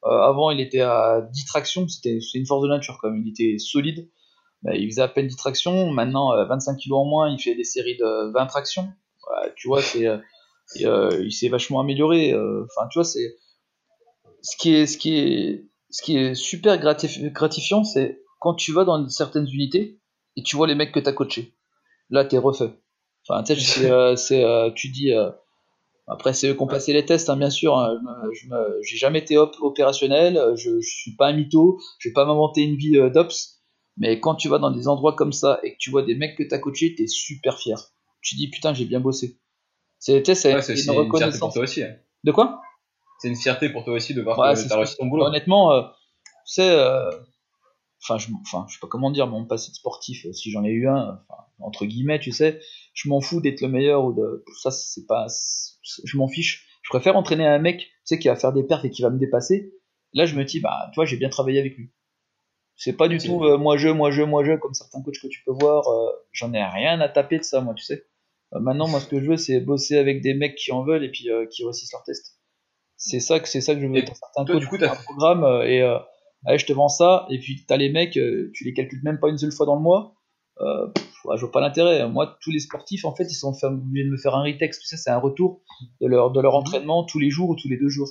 [0.05, 1.89] Euh, avant, il était à 10 tractions.
[1.89, 3.23] C'était une force de nature quand même.
[3.27, 4.09] Il était solide.
[4.63, 5.91] Bah, il faisait à peine 10 tractions.
[5.91, 8.87] Maintenant, euh, 25 kg en moins, il fait des séries de 20 tractions.
[9.27, 10.19] Ouais, tu vois, c'est, euh,
[10.83, 12.33] euh, il s'est vachement amélioré.
[12.33, 13.37] euh, Enfin, tu vois, c'est
[14.43, 18.73] ce qui est, ce qui est, ce qui est super gratif- gratifiant, c'est quand tu
[18.73, 20.01] vas dans certaines unités
[20.37, 21.55] et tu vois les mecs que t'as coachés.
[22.11, 22.71] Là, t'es refait.
[23.29, 25.13] Enfin, tu sais, c'est, tu dis.
[26.09, 27.77] après, c'est eux qui ont passé les tests, hein, bien sûr.
[27.79, 27.99] hein,
[28.33, 28.47] je
[28.83, 30.41] j'ai jamais été op- opérationnel.
[30.57, 31.79] Je, je suis pas un mytho.
[31.99, 33.61] Je vais pas m'inventer une vie d'ops.
[33.97, 36.37] Mais quand tu vas dans des endroits comme ça et que tu vois des mecs
[36.37, 37.79] que t'as coachés, t'es super fier.
[38.27, 39.39] Tu dis putain, j'ai bien bossé.
[39.99, 41.55] C'est, c'est Ouais, c'est une c'est une fierté pour reconnaissance.
[41.55, 41.83] toi aussi.
[41.85, 41.95] hein.
[42.25, 42.61] De quoi?
[43.21, 45.25] C'est une fierté pour toi aussi de voir Ouais, que c'est t'as réussi ton boulot.
[45.27, 45.83] Honnêtement, euh,
[46.45, 47.09] sais, euh,
[48.03, 50.65] enfin, je, enfin, je sais pas comment dire, mon passé de sportif, euh, si j'en
[50.65, 52.61] ai eu un, enfin, entre guillemets, tu sais,
[52.95, 56.67] je m'en fous d'être le meilleur ou de ça, c'est pas, c'est- je m'en fiche.
[56.83, 59.11] Je préfère entraîner un mec, tu sais, qui va faire des perfs et qui va
[59.11, 59.73] me dépasser.
[60.13, 61.93] Là, je me dis, bah, tu vois, j'ai bien travaillé avec lui.
[62.77, 65.19] C'est pas du C'est- tout euh, moi je, moi je, moi je, comme certains coachs
[65.21, 65.89] que tu peux voir.
[65.89, 68.07] euh, J'en ai rien à taper de ça, moi, tu sais.
[68.55, 71.05] Euh, maintenant, moi, ce que je veux, c'est bosser avec des mecs qui en veulent
[71.05, 72.39] et puis euh, qui réussissent leur test.
[72.97, 74.05] C'est ça que c'est ça que je veux.
[74.05, 75.83] Pour certains toi, du coup, t'as- un programme euh, et
[76.47, 79.29] allez, je te vends ça et puis t'as les mecs, tu les calcules même pas
[79.29, 80.15] une seule fois dans le mois.
[80.63, 82.09] Euh, pff, ouais, je vois pas l'intérêt.
[82.09, 84.81] Moi, tous les sportifs, en fait, ils sont obligés de me faire un retexte.
[84.81, 85.61] Tu sais, c'est un retour
[86.01, 86.59] de leur de leur Mhm.
[86.61, 88.09] entraînement tous les jours ou tous les deux jours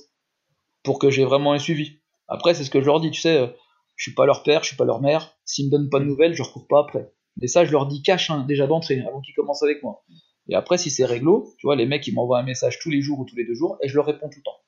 [0.84, 2.00] pour que j'ai vraiment un suivi.
[2.28, 3.10] Après, c'est ce que je leur dis.
[3.10, 3.52] Tu sais,
[3.96, 5.36] je suis pas leur père, je suis pas leur mère.
[5.46, 7.12] S'ils me donnent pas de nouvelles, je recours pas après.
[7.38, 10.04] Mais ça, je leur dis cash hein, déjà d'entrée avant qu'ils commencent avec moi.
[10.50, 13.02] Et après, si c'est réglo, tu vois, les mecs, ils m'envoient un message tous les
[13.02, 14.60] jours ou tous les deux jours, et je leur réponds tout le temps.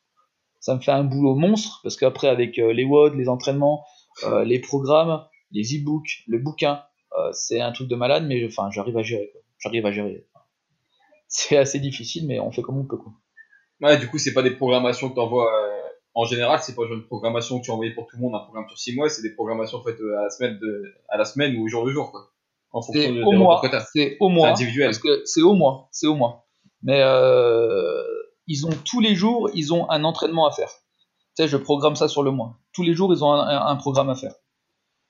[0.60, 3.86] Ça me fait un boulot monstre, parce qu'après, avec euh, les WOD, les entraînements,
[4.24, 6.84] euh, les programmes, les e-books, le bouquin,
[7.18, 9.32] euh, c'est un truc de malade, mais j'arrive à gérer.
[9.60, 10.28] J'arrive à gérer.
[11.30, 12.98] C'est assez difficile, mais on fait comme on peut.
[12.98, 13.12] Quoi.
[13.82, 15.52] Ouais, du coup, c'est pas des programmations que tu envoies
[16.14, 18.68] en général, c'est pas une programmation que tu envoies pour tout le monde, un programme
[18.70, 20.60] sur 6 mois, c'est des programmations faites à la semaine,
[21.10, 22.32] à la semaine ou au jour le jour.
[22.78, 23.62] En fonction C'est de, au mois.
[23.94, 24.50] C'est au mois.
[24.50, 24.88] individuel.
[24.88, 25.90] Parce que c'est au mois.
[25.92, 26.46] C'est au mois.
[26.84, 28.04] Mais euh,
[28.46, 30.70] ils ont tous les jours, ils ont un entraînement à faire.
[31.36, 32.60] Tu sais, je programme ça sur le mois.
[32.74, 34.34] Tous les jours, ils ont un, programme à faire.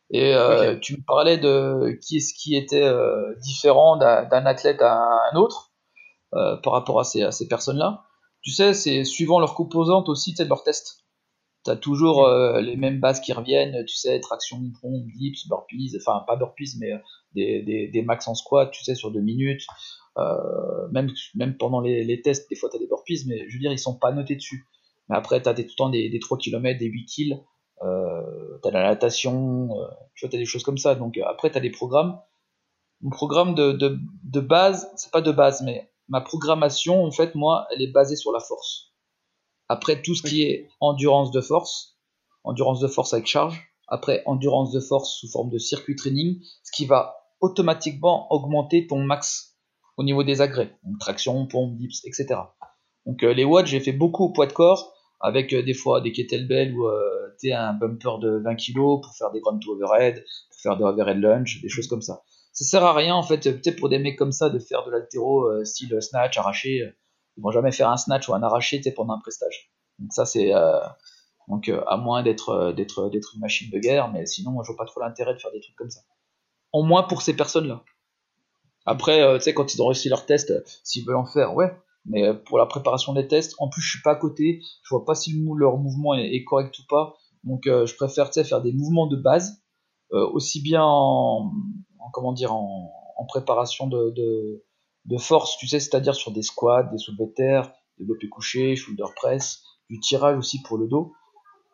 [0.09, 5.03] Et euh, tu me parlais de qui est-ce qui était euh, différent d'un athlète à
[5.31, 5.73] un autre
[6.31, 8.03] par rapport à ces, à ces personnes-là.
[8.41, 11.06] Tu sais, c'est suivant leurs composantes aussi, tu sais, de leurs tests.
[11.67, 15.97] Tu as toujours euh, les mêmes bases qui reviennent, tu sais, traction, pompe, dips, burpees,
[15.97, 16.97] enfin pas burpees, mais euh,
[17.35, 19.67] des, des, des max en squat, tu sais, sur deux minutes.
[20.17, 23.53] Euh, même, même pendant les, les tests, des fois tu as des burpees, mais je
[23.53, 24.65] veux dire, ils sont pas notés dessus.
[25.09, 27.43] Mais après, tu as tout le temps des, des 3 km, des 8 kills,
[27.83, 28.21] euh,
[28.63, 29.67] tu as la natation,
[30.15, 30.95] tu vois, tu as des choses comme ça.
[30.95, 32.17] Donc après, tu as des programmes.
[33.01, 37.35] Mon programme de, de, de base, c'est pas de base, mais ma programmation, en fait,
[37.35, 38.93] moi, elle est basée sur la force.
[39.69, 41.97] Après, tout ce qui est endurance de force,
[42.43, 46.71] endurance de force avec charge, après endurance de force sous forme de circuit training, ce
[46.71, 49.57] qui va automatiquement augmenter ton max
[49.97, 52.39] au niveau des agrès, donc traction, pompe, dips, etc.
[53.05, 56.01] Donc euh, les watts, j'ai fait beaucoup au poids de corps, avec euh, des fois
[56.01, 60.23] des kettlebells ou euh, un bumper de 20 kg pour faire des ground to overhead,
[60.49, 62.23] pour faire des overhead lunge, des choses comme ça.
[62.51, 64.91] Ça sert à rien en fait, peut-être pour des mecs comme ça de faire de
[64.91, 66.81] l'altéro style snatch, arraché.
[67.37, 69.71] Ils vont jamais faire un snatch ou un arraché pendant un prestage.
[69.99, 70.79] Donc ça c'est euh,
[71.47, 74.63] donc euh, à moins d'être euh, d'être d'être une machine de guerre, mais sinon moi
[74.63, 76.01] je vois pas trop l'intérêt de faire des trucs comme ça.
[76.73, 77.83] En moins pour ces personnes-là.
[78.85, 81.71] Après, euh, tu sais, quand ils ont réussi leur test, s'ils veulent en faire, ouais.
[82.05, 85.03] Mais pour la préparation des tests, en plus je suis pas à côté, je vois
[85.03, 87.15] pas si leur mouvement est, correct ou pas.
[87.43, 89.61] Donc je préfère faire des mouvements de base,
[90.11, 91.51] aussi bien en,
[91.99, 92.93] en- comment dire en,
[93.27, 94.63] préparation de,
[95.07, 99.05] de force, tu sais, c'est-à-dire sur des squats, des soulevés de terre, développé couché, shoulder
[99.15, 101.13] press, du tirage aussi pour le dos.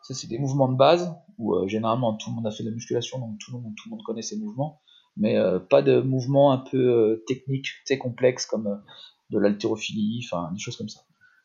[0.02, 2.68] Ça c'est des mouvements de base où euh, généralement tout le monde a fait de
[2.68, 4.80] la musculation, donc tout le monde, tout le monde connaît ces mouvements,
[5.16, 8.82] mais euh, pas de mouvements un peu euh, techniques, tu sais, complexes comme
[9.30, 11.00] de l'haltérophilie, enfin des choses comme ça.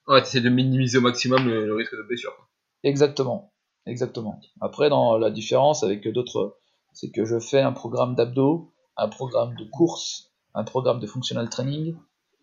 [0.08, 2.36] Ouais, t'essaies de minimiser au maximum le, le risque de blessure.
[2.36, 2.48] quoi.
[2.84, 3.54] Exactement,
[3.86, 4.40] exactement.
[4.62, 6.58] Après, dans la différence avec d'autres,
[6.94, 10.29] c'est que je fais un programme d'abdos, un programme de course,
[10.60, 11.96] un programme de functional training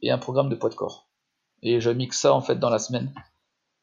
[0.03, 1.09] et un programme de poids de corps.
[1.63, 3.13] Et je mixe ça en fait dans la semaine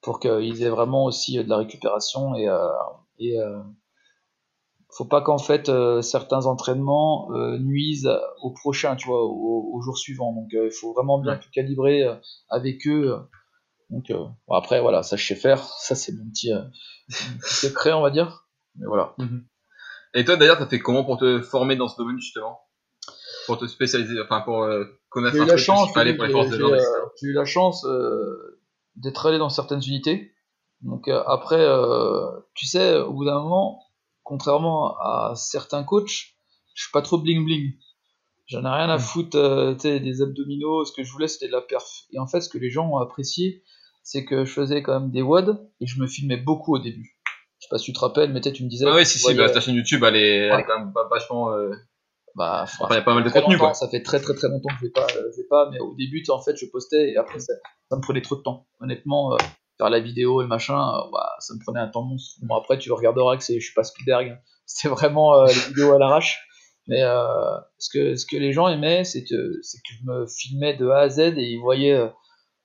[0.01, 2.67] pour qu'ils aient vraiment aussi euh, de la récupération et, euh,
[3.19, 3.61] et euh,
[4.95, 9.97] faut pas qu'en fait euh, certains entraînements nuisent au prochain, tu vois, au, au jour
[9.97, 10.33] suivant.
[10.33, 12.03] Donc il faut vraiment bien tout calibrer
[12.49, 13.17] avec eux.
[13.89, 16.51] Donc bon, après voilà, ça je sais faire, ça c'est mon petit,
[17.41, 18.47] secret on va dire.
[18.75, 19.15] Mais voilà.
[20.15, 22.59] Et toi, d'ailleurs, t'as fait comment pour te former dans ce domaine, justement?
[23.45, 26.49] Pour te spécialiser, enfin, pour euh, connaître un truc chance, qu'il fallait pour les forces
[26.49, 26.77] de l'ordre,
[27.21, 28.59] j'ai eu la chance euh,
[28.95, 30.31] d'être allé dans certaines unités.
[30.81, 31.65] Donc euh, après,
[32.55, 33.81] tu sais, au bout d'un moment,
[34.23, 36.33] contrairement à certains coachs,
[36.75, 37.73] je suis pas trop bling bling.
[38.47, 38.99] J'en ai rien à Mm.
[38.99, 40.83] foutre, tu des abdominaux.
[40.85, 42.03] Ce que je voulais, c'était de la perf.
[42.11, 43.63] Et en fait, ce que les gens ont apprécié,
[44.03, 47.17] c'est que je faisais quand même des WOD et je me filmais beaucoup au début.
[47.59, 48.85] Je sais pas si tu te rappelles, mais peut-être tu me disais.
[48.85, 50.59] Ah que si, tu si, bah, ta chaîne YouTube, elle est, elle Ouais.
[50.59, 51.53] est quand même pas vachement,
[52.35, 53.73] bah, enfin, il y a pas mal de contenu, quoi.
[53.73, 55.79] Ça fait très très très longtemps que je vais pas, euh, je vais pas, mais
[55.79, 57.53] au début, en fait, je postais et après, ça,
[57.89, 58.65] ça me prenait trop de temps.
[58.79, 59.37] Honnêtement, euh,
[59.77, 62.39] faire la vidéo et le machin, euh, bah, ça me prenait un temps monstre.
[62.43, 64.37] Bon, après, tu regarderas que c'est, je suis pas Spielberg, hein.
[64.65, 66.47] c'était vraiment euh, les vidéos à l'arrache.
[66.87, 67.23] Mais euh,
[67.77, 70.87] ce, que, ce que les gens aimaient, c'est que, c'est que je me filmais de
[70.89, 71.97] A à Z et ils voyaient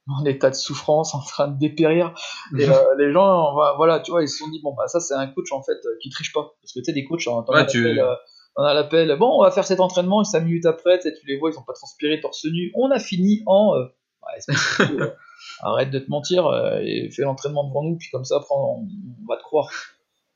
[0.07, 2.15] mon état de souffrance en train de dépérir.
[2.59, 5.15] Et euh, les gens, voilà, tu vois, ils se sont dit, bon, bah, ça, c'est
[5.15, 6.53] un coach, en fait, qui triche pas.
[6.63, 8.15] Parce que tu sais, des coachs, t'en t'en Ouais, tu- euh,
[8.59, 11.39] t'en as l'appel, bon, on va faire cet entraînement, et 5 minutes après, tu les
[11.39, 12.73] vois, ils ont pas transpiré torse nu.
[12.75, 13.75] On a fini en.
[13.77, 13.85] euh,
[14.27, 14.55] ouais,
[15.01, 15.11] euh,
[15.61, 18.83] arrête de te mentir euh, et fais l'entraînement devant nous, puis comme ça, après, on,
[18.83, 19.71] on va te croire.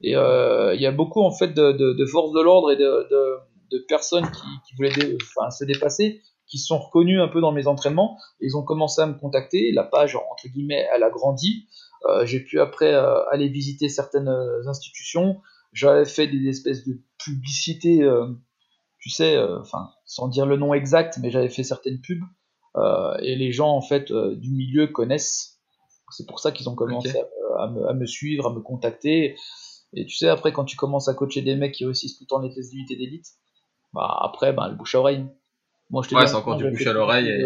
[0.01, 2.77] Et euh, il y a beaucoup, en fait, de, de, de forces de l'ordre et
[2.77, 3.09] de,
[3.89, 7.53] personnes qui, qui voulaient dé- enfin, se dépasser, qui se sont reconnus un peu dans
[7.53, 8.19] mes entraînements.
[8.41, 9.73] Ils ont commencé à me contacter.
[9.73, 11.67] La page, entre guillemets, elle a grandi.
[12.09, 14.31] Euh, j'ai pu après euh, aller visiter certaines
[14.67, 15.41] institutions.
[15.73, 18.27] J'avais fait des espèces de publicités, euh,
[18.99, 22.23] tu sais, euh, enfin, sans dire le nom exact, mais j'avais fait certaines pubs.
[22.77, 25.61] Euh, et les gens, en fait, du milieu connaissent.
[26.11, 27.09] C'est pour ça qu'ils ont commencé
[27.59, 29.35] à, à me, à me suivre, à me contacter.
[29.95, 32.29] Et tu sais, après, quand tu commences à coacher des mecs qui réussissent tout le
[32.29, 33.27] temps les tests d'unité d'élite,
[33.95, 35.27] bah après, bah, le bouche à oreille.
[35.91, 37.45] Moi, je te Ouais, c'est encore du bouche à l'oreille et-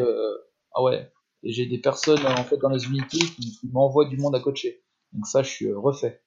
[0.75, 1.11] Ah ouais.
[1.43, 4.41] Et j'ai des personnes en fait dans les unités qui, qui m'envoient du monde à
[4.41, 4.83] coacher.
[5.13, 6.23] Donc ça, je suis refait.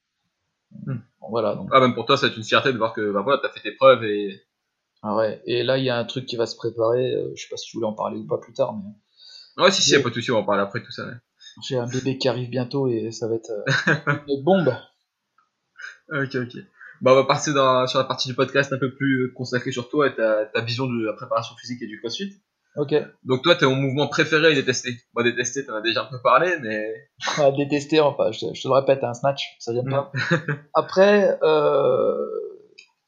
[0.72, 0.98] Hmm.
[1.22, 1.56] Bon, Voilà.
[1.56, 3.40] Donc, Ah, même pour toi, ça va être une fierté de voir que bah, voilà,
[3.42, 4.42] t'as fait tes preuves et.
[5.04, 5.42] ah ouais.
[5.46, 7.14] Et là, il y a un truc qui va se préparer.
[7.16, 9.72] euh, je sais pas si tu voulais en parler ou pas plus tard, mais Ouais,
[9.72, 11.06] si, si, y a pas de souci, on va en parler après tout ça.
[11.06, 11.14] ouais.
[11.68, 14.74] j'ai un bébé qui arrive bientôt et ça va être euh, une bombe.
[16.12, 16.58] Ok, ok.
[17.02, 19.90] Bah, on va passer dans, sur la partie du podcast un peu plus consacrée sur
[19.90, 22.34] toi et ta, ta vision de la préparation physique et du crossfit.
[22.76, 22.94] Ok.
[23.24, 24.92] Donc, toi, t'es mon mouvement préféré et détesté.
[25.14, 27.10] Moi, détesté, t'en as déjà un peu parlé, mais.
[27.38, 30.12] à détester, enfin, je, te- je te le répète, un snatch, ça vient pas.
[30.76, 32.26] Après, euh,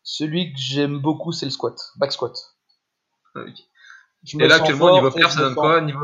[0.04, 2.34] celui que j'aime beaucoup, c'est le squat, back squat.
[3.36, 6.00] Me Et là, actuellement, fort niveau perf, ça donne quoi niveau...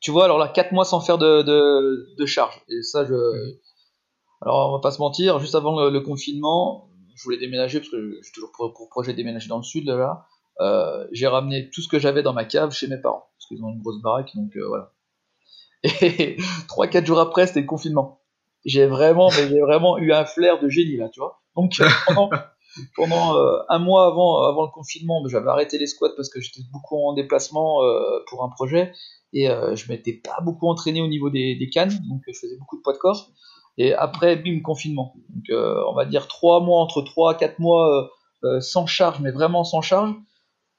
[0.00, 2.60] Tu vois, alors là, 4 mois sans faire de, de, de charge.
[2.68, 3.14] Et ça, je.
[3.14, 3.58] Mhm.
[4.40, 7.90] Alors, on va pas se mentir, juste avant le, le confinement, je voulais déménager parce
[7.90, 10.26] que j'ai toujours pour, pour projet de déménager dans le sud, là.
[10.60, 13.26] Euh, j'ai ramené tout ce que j'avais dans ma cave chez mes parents.
[13.36, 14.92] Parce qu'ils ont une grosse baraque, donc euh, voilà.
[16.02, 16.36] Et
[16.68, 18.20] 3-4 jours après, c'était le confinement.
[18.64, 21.40] J'ai vraiment, mais j'ai vraiment eu un flair de génie, là, tu vois.
[21.56, 22.30] Donc, euh, pendant,
[22.96, 26.62] pendant euh, un mois avant, avant le confinement, j'avais arrêté les squats parce que j'étais
[26.72, 27.80] beaucoup en déplacement
[28.28, 28.92] pour un projet
[29.32, 32.76] et je m'étais pas beaucoup entraîné au niveau des, des cannes, donc je faisais beaucoup
[32.76, 33.30] de poids de corps.
[33.78, 35.14] Et après, bim, confinement.
[35.30, 38.10] Donc on va dire 3 mois, entre 3 à 4 mois
[38.60, 40.14] sans charge, mais vraiment sans charge.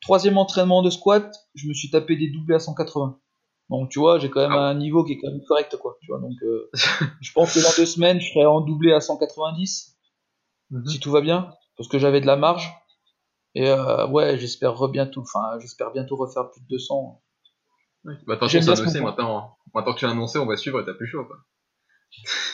[0.03, 3.19] Troisième entraînement de squat, je me suis tapé des doublés à 180.
[3.69, 5.97] Donc tu vois, j'ai quand même Ah un niveau qui est quand même correct, quoi.
[6.01, 6.69] Tu vois, donc euh,
[7.21, 9.97] je pense que dans deux semaines, je serai en doublé à 190
[10.87, 12.71] si tout va bien, parce que j'avais de la marge.
[13.55, 17.21] Et euh, ouais, j'espère re- bientôt, enfin, j'espère bientôt refaire plus de 200.
[18.03, 19.57] Bah, de toute façon, J'aime c'est bien ce annoncé maintenant.
[19.73, 21.37] Maintenant que tu l'as annoncé, on va suivre et t'as plus chaud, quoi.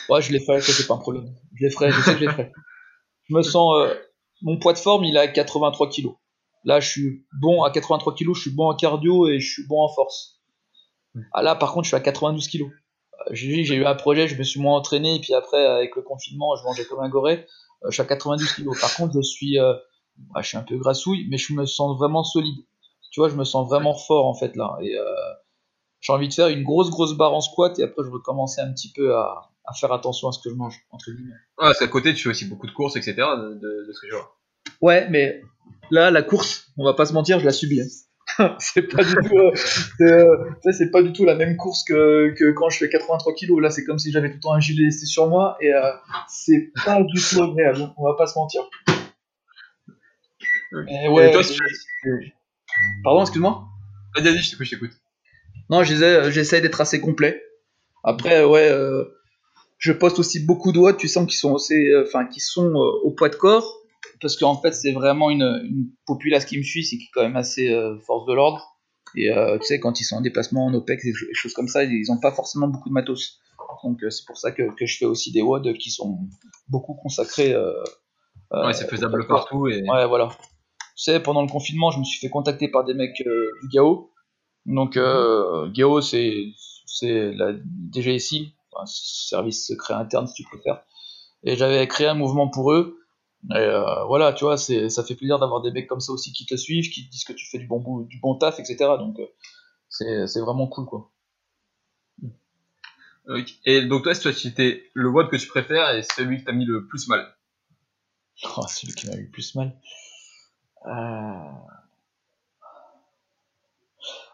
[0.08, 1.34] Ouais, je les ferai, ça c'est pas un problème.
[1.54, 2.52] Je les ferai, je sais que je les ferai.
[3.28, 3.94] Je me sens, euh,
[4.42, 6.08] mon poids de forme, il est à 83 kg.
[6.64, 9.66] Là, je suis bon à 83 kg, je suis bon en cardio et je suis
[9.66, 10.40] bon en force.
[11.32, 12.70] Ah là, par contre, je suis à 92 kg.
[13.32, 15.94] J'ai dit, j'ai eu un projet, je me suis moins entraîné, et puis après, avec
[15.96, 17.46] le confinement, je mangeais comme un goré.
[17.84, 18.68] Euh, je suis à 92 kg.
[18.80, 19.74] Par contre, je suis, euh,
[20.32, 22.64] bah, je suis un peu grassouille, mais je me sens vraiment solide.
[23.10, 24.76] Tu vois, je me sens vraiment fort en fait là.
[24.80, 25.04] Et euh,
[26.00, 28.60] j'ai envie de faire une grosse, grosse barre en squat, et après, je vais commencer
[28.60, 31.32] un petit peu à, à faire attention à ce que je mange, entre guillemets.
[31.32, 33.14] Ouais, parce qu'à côté, tu fais aussi beaucoup de courses, etc.
[33.16, 34.36] de, de, de ce que je vois.
[34.80, 35.42] Ouais, mais
[35.90, 37.80] là, la course, on va pas se mentir, je la subis.
[37.80, 37.86] hein.
[38.58, 41.56] c'est pas du tout, euh, c'est, euh, tu sais, c'est pas du tout la même
[41.56, 43.60] course que, que quand je fais 83 kilos.
[43.60, 45.80] Là, c'est comme si j'avais tout le temps un gilet laissé sur moi et euh,
[46.28, 47.92] c'est pas du tout agréable.
[47.96, 48.62] On va pas se mentir.
[50.72, 51.42] Ouais, et toi,
[53.02, 53.64] pardon, excuse-moi?
[54.14, 54.92] Vas-y, vas-y, je t'écoute, je t'écoute.
[55.68, 57.42] Non, je disais, euh, j'essaie d'être assez complet.
[58.04, 59.04] Après, ouais, euh,
[59.78, 62.70] je poste aussi beaucoup de watts, tu sens qu'ils sont assez, euh, enfin, qui sont
[62.70, 63.79] euh, au poids de corps,
[64.20, 67.22] parce qu'en fait, c'est vraiment une, une populace qui me suit, c'est qui est quand
[67.22, 68.76] même assez euh, force de l'ordre.
[69.16, 71.68] Et euh, tu sais, quand ils sont en déplacement en OPEX et des choses comme
[71.68, 73.40] ça, ils ont pas forcément beaucoup de matos.
[73.82, 76.18] Donc euh, c'est pour ça que, que je fais aussi des WOD qui sont
[76.68, 77.52] beaucoup consacrés.
[77.52, 77.72] Euh,
[78.52, 79.82] euh, Ouais, c'est faisable partout et.
[79.88, 80.28] Ouais, voilà.
[80.96, 83.68] Tu sais, pendant le confinement, je me suis fait contacter par des mecs euh, du
[83.68, 84.10] GAO.
[84.66, 86.46] Donc, euh, GAO, c'est
[86.84, 87.52] c'est la
[87.92, 90.82] DGSI, enfin, service secret interne, si tu préfères.
[91.44, 92.98] Et j'avais créé un mouvement pour eux.
[93.48, 96.32] Et euh, voilà, tu vois, c'est ça fait plaisir d'avoir des mecs comme ça aussi
[96.32, 98.58] qui te suivent, qui te disent que tu fais du bon bout, du bon taf,
[98.58, 98.76] etc.
[98.98, 99.26] Donc, euh,
[99.88, 101.10] c'est c'est vraiment cool, quoi.
[103.28, 103.54] Ok.
[103.64, 106.52] Et donc, toi, si toi, c'était le WOD que tu préfères et celui qui t'a
[106.52, 107.26] mis le plus mal?
[108.56, 109.78] Oh, celui qui m'a eu le plus mal.
[110.86, 110.90] Euh...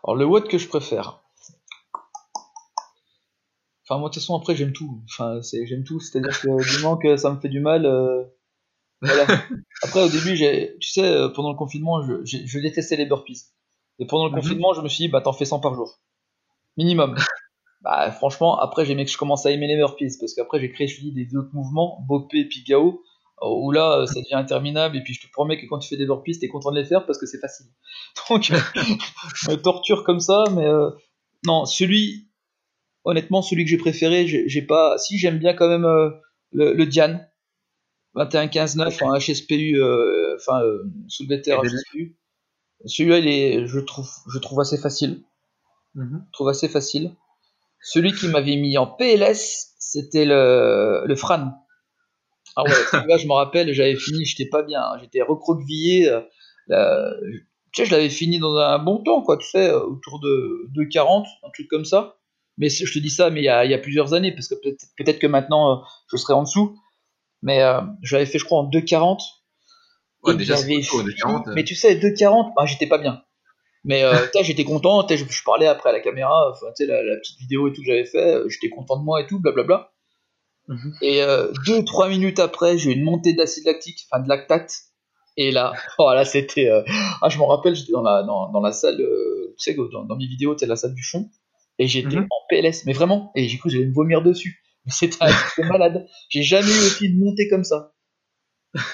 [0.05, 1.21] Alors, le WOD que je préfère.
[3.83, 5.03] Enfin, moi, de toute façon, après, j'aime tout.
[5.11, 6.01] Enfin, c'est, j'aime tout.
[6.01, 8.25] C'est-à-dire que du moment que ça me fait du mal, euh,
[9.03, 9.27] voilà.
[9.83, 10.37] Après, au début,
[10.81, 13.45] tu sais, euh, pendant le confinement, je, détestais les burpees.
[13.99, 14.41] Et pendant le Mhm.
[14.41, 15.99] confinement, je me suis dit, bah, t'en fais 100 par jour.
[16.77, 17.15] Minimum.
[17.83, 20.17] bah, franchement, après, j'ai aimé que je commence à aimer les burpees.
[20.21, 23.03] Parce qu'après, j'ai créé, je dis, des autres mouvements, Bopé et puis Gao,
[23.43, 24.97] où là, euh, ça devient interminable.
[24.97, 26.87] Et puis, je te promets que quand tu fais des burpees, t'es content de les
[26.87, 27.67] faire parce que c'est facile.
[28.31, 28.43] Donc,
[29.35, 30.91] je me torture comme ça, mais euh,
[31.45, 32.29] non, celui,
[33.05, 34.97] honnêtement, celui que j'ai préféré, j'ai j'ai pas.
[34.99, 36.11] Si, j'aime bien quand même euh,
[36.53, 37.29] le, le Diane.
[38.17, 42.17] 21-15-9 en HSPU, euh, enfin, euh, soulevé de terre HSPU.
[42.87, 45.23] Celui-là, il est, je trouve, je trouve assez facile.
[46.27, 47.15] Je trouve assez facile.
[47.83, 51.53] Celui qui m'avait mis en PLS, c'était le, le Fran.
[52.57, 56.09] Ah ouais, celui-là, je me rappelle, j'avais fini, j'étais pas bien, hein, j'étais recroquevillé.
[56.09, 56.21] euh,
[56.69, 57.13] la-
[57.73, 61.27] tu sais, je l'avais fini dans un bon temps, quoi, tu sais, autour de 2,40,
[61.47, 62.17] un truc comme ça.
[62.59, 64.49] Mais je te dis ça, mais il y a, il y a plusieurs années, parce
[64.49, 64.55] que
[64.97, 66.79] peut-être que maintenant, euh, je serai en dessous.
[67.47, 69.21] Mais euh, je l'avais fait, je crois, en 2,40.
[70.25, 71.53] Ouais, Et déjà, c'est j'avais cool, fini- 2,40, euh.
[71.55, 73.23] Mais tu sais, 2,40, bah, j'étais pas bien.
[73.85, 77.39] Mais euh, j'étais content, je, je parlais après à la caméra, tu la, la petite
[77.39, 79.93] vidéo et tout que j'avais fait, euh, j'étais content de moi et tout, blablabla.
[80.67, 80.95] Mhm.
[81.03, 84.73] Et euh, deux, trois minutes après, j'ai eu une montée d'acide lactique, enfin de lactate.
[85.37, 86.69] Et là, oh là, c'était.
[86.69, 86.83] euh,
[87.23, 90.03] Ah, je m'en rappelle, j'étais dans la, dans, dans la salle, euh, tu sais, dans,
[90.05, 91.31] dans mes vidéos, c'est la salle du fond.
[91.79, 92.27] Et j'étais Mhm.
[92.29, 93.31] en PLS, mais vraiment.
[93.37, 94.65] Et j'ai cru que j'allais me vomir dessus.
[94.89, 96.07] C'était de malade.
[96.29, 97.93] J'ai jamais eu aussi une montée comme ça.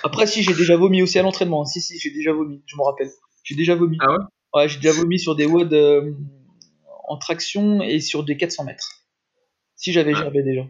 [0.03, 1.65] Après, si, j'ai déjà vomi aussi à l'entraînement.
[1.65, 3.11] Si, si, j'ai déjà vomi, je me rappelle.
[3.45, 3.99] J'ai déjà vomi.
[4.01, 4.19] Ah ouais?
[4.55, 6.13] Ouais, j'ai déjà vomi sur des WOD euh,
[7.09, 9.05] en traction et sur des 400 mètres.
[9.77, 10.63] Si j'avais gerbé déjà.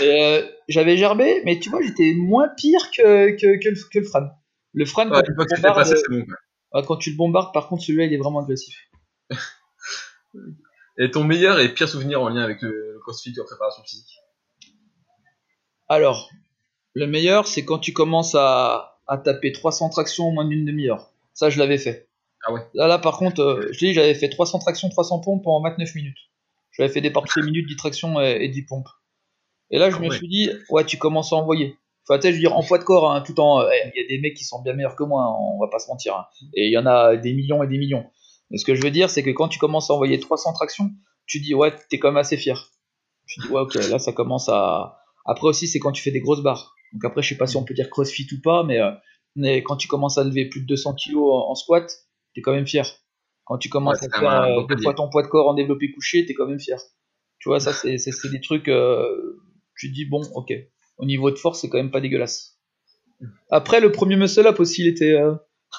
[0.00, 3.98] Mais, euh, j'avais gerbé, mais tu vois, j'étais moins pire que, que, que, le, que
[3.98, 4.28] le Fran.
[4.72, 6.24] Le Fran, Ouais, quand, tu passé, bon.
[6.72, 8.74] ouais, quand tu le bombardes, par contre, celui-là, il est vraiment agressif.
[10.98, 14.18] Et ton meilleur et pire souvenir en lien avec le, le crossfit la préparation physique?
[15.88, 16.30] Alors,
[16.94, 21.10] le meilleur, c'est quand tu commences à, à taper 300 tractions en moins d'une demi-heure.
[21.34, 22.08] Ça, je l'avais fait.
[22.46, 22.60] Ah ouais.
[22.74, 25.94] Là, là, par contre, euh, je dis, j'avais fait 300 tractions, 300 pompes pendant 29
[25.94, 26.18] minutes.
[26.72, 28.88] J'avais fait des par toutes les minutes 10 tractions et, et 10 pompes.
[29.70, 30.16] Et là, je Ah me ouais.
[30.16, 31.76] suis dit, ouais, tu commences à envoyer.
[32.08, 33.62] Enfin, je veux dire, en poids de corps, hein, tout en.
[33.62, 35.68] eh, Il y a des mecs qui sont bien meilleurs que moi, hein, on va
[35.68, 36.14] pas se mentir.
[36.16, 36.26] hein.
[36.54, 38.06] Et il y en a des millions et des millions.
[38.50, 40.90] Mais ce que je veux dire, c'est que quand tu commences à envoyer 300 tractions,
[41.26, 42.70] tu dis, ouais, t'es quand même assez fier.
[43.26, 45.00] Tu dis, ouais, ok, là, ça commence à.
[45.26, 46.74] Après aussi, c'est quand tu fais des grosses barres.
[46.92, 48.90] Donc après, je sais pas si on peut dire crossfit ou pas, mais, euh,
[49.34, 51.90] mais quand tu commences à lever plus de 200 kilos en, en squat,
[52.34, 52.86] t'es quand même fier.
[53.44, 55.90] Quand tu commences Ouais, à faire euh, deux fois ton poids de corps en développé
[55.90, 56.78] couché, t'es quand même fier.
[57.38, 58.68] Tu vois, ça, c'est des trucs.
[58.68, 59.40] euh,
[59.78, 60.52] tu te dis, bon, ok.
[60.98, 62.58] Au niveau de force, c'est quand même pas dégueulasse.
[63.50, 65.16] Après, le premier muscle up aussi, il était.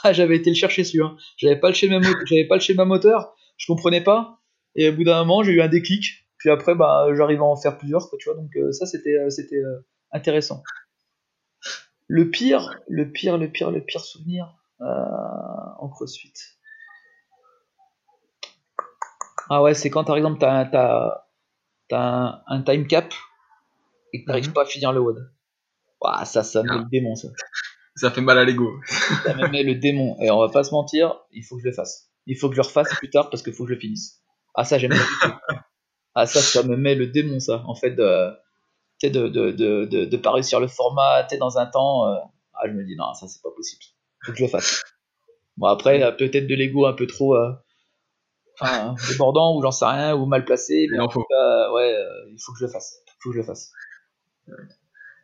[0.04, 1.16] Ah, j'avais été le chercher celui-là.
[1.38, 4.38] J'avais pas le schéma, j'avais pas le schéma moteur, je comprenais pas.
[4.76, 6.27] Et au bout d'un moment, j'ai eu un déclic.
[6.48, 8.38] Puis après, bah, j'arrive à en faire plusieurs, quoi, tu vois.
[8.42, 10.64] Donc euh, ça, c'était, euh, c'était euh, intéressant.
[12.08, 16.32] Le pire, le pire, le pire, le pire souvenir en CrossFit.
[19.50, 21.26] Ah ouais, c'est quand par exemple t'as, t'as,
[21.90, 23.14] t'as un, un time cap
[24.14, 24.54] et que t'arrives Mhm.
[24.54, 25.30] pas à finir le WOD.
[26.02, 26.84] Ouah, ça, ça me met Ah.
[26.84, 27.28] le démon, ça.
[27.98, 28.72] Ça fait mal à l'ego.
[29.26, 30.16] Ça me met le démon.
[30.22, 32.10] Et on va pas se mentir, il faut que je le fasse.
[32.26, 34.22] Il faut que je le refasse plus tard parce qu'il faut que je le finisse.
[34.56, 34.92] Ah, ça, j'aime
[35.22, 35.42] pas.
[36.18, 37.64] Ah, ça, ça me met le démon, ça.
[37.68, 38.32] En fait, de,
[39.00, 42.08] sais, de, de, de, de, pas réussir le format, tu dans un temps.
[42.10, 42.18] euh,
[42.56, 43.84] ah, je me dis, non, ça, c'est pas possible.
[44.26, 44.84] Faut que je le fasse.
[45.58, 47.36] Bon, après, euh, peut-être de l'ego un peu trop.
[47.36, 47.52] euh,
[48.60, 50.88] Enfin, débordant ou j'en sais rien, ou mal placé.
[50.92, 51.22] Mais en faut.
[51.22, 52.98] tout cas, ouais, euh, il faut que je le fasse.
[53.08, 53.72] Il faut que je le fasse.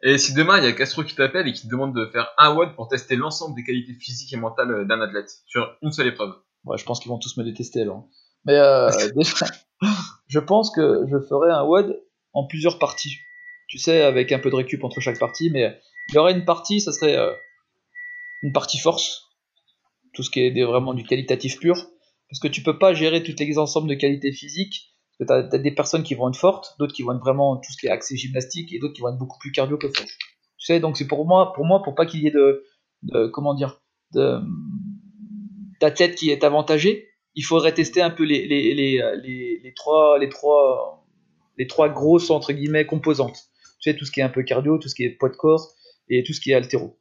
[0.04, 2.30] Et si demain il y a Castro qui t'appelle et qui te demande de faire
[2.38, 6.08] un WOD pour tester l'ensemble des qualités physiques et mentales d'un athlète sur une seule
[6.08, 6.34] épreuve?
[6.66, 8.08] Ouais, je pense qu'ils vont tous me détester alors.
[8.46, 8.90] Mais euh,
[10.28, 12.02] je pense que je ferai un WOD
[12.34, 13.18] en plusieurs parties.
[13.68, 15.80] Tu sais, avec un peu de récup entre chaque partie, mais
[16.10, 17.34] il y aurait une partie, ça serait euh,
[18.42, 19.30] une partie force,
[20.14, 21.76] tout ce qui est vraiment du qualitatif pur,
[22.30, 25.56] parce que tu peux pas gérer tous les ensembles de qualités physiques, parce que tu
[25.56, 27.88] as, des personnes qui vont être fortes, d'autres qui vont être vraiment tout ce qui
[27.88, 30.12] est axé gymnastique, et d'autres qui vont être beaucoup plus cardio que force.
[30.58, 32.64] Tu sais, donc c'est pour moi, pour moi, pour pas qu'il y ait de,
[33.04, 33.82] de comment dire,
[35.80, 40.20] d'athlète qui est avantagé, il faudrait tester un peu les, les, les, les, les trois,
[40.20, 41.06] les, trois,
[41.58, 43.38] les trois grosses entre guillemets composantes.
[43.80, 45.36] Tu sais, tout ce qui est un peu cardio, tout ce qui est poids de
[45.36, 45.72] corps
[46.10, 47.00] et tout ce qui est altéro.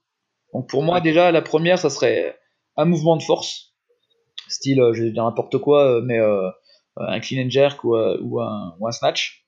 [0.53, 2.37] Donc pour moi, déjà, la première, ça serait
[2.77, 3.75] un mouvement de force,
[4.49, 6.49] style, euh, je vais dire n'importe quoi, euh, mais euh,
[6.97, 9.47] un clean and jerk ou, euh, ou, un, ou un snatch,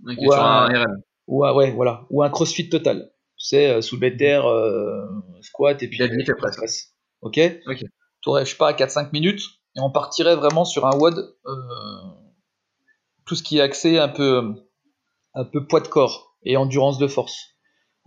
[0.00, 1.02] Donc, sur un RM.
[1.26, 3.10] ou un, ouais, voilà, ou un crossfit total.
[3.38, 5.06] Tu sais, euh, soulevé de terre, euh,
[5.40, 6.94] squat et puis Deadlift et press.
[7.22, 7.40] Ok?
[7.66, 7.82] Ok.
[8.22, 9.40] T'aurais, je sais pas, 4-5 minutes,
[9.76, 11.52] et on partirait vraiment sur un WOD, euh,
[13.26, 14.54] tout ce qui est axé un peu,
[15.34, 17.54] un peu poids de corps et endurance de force.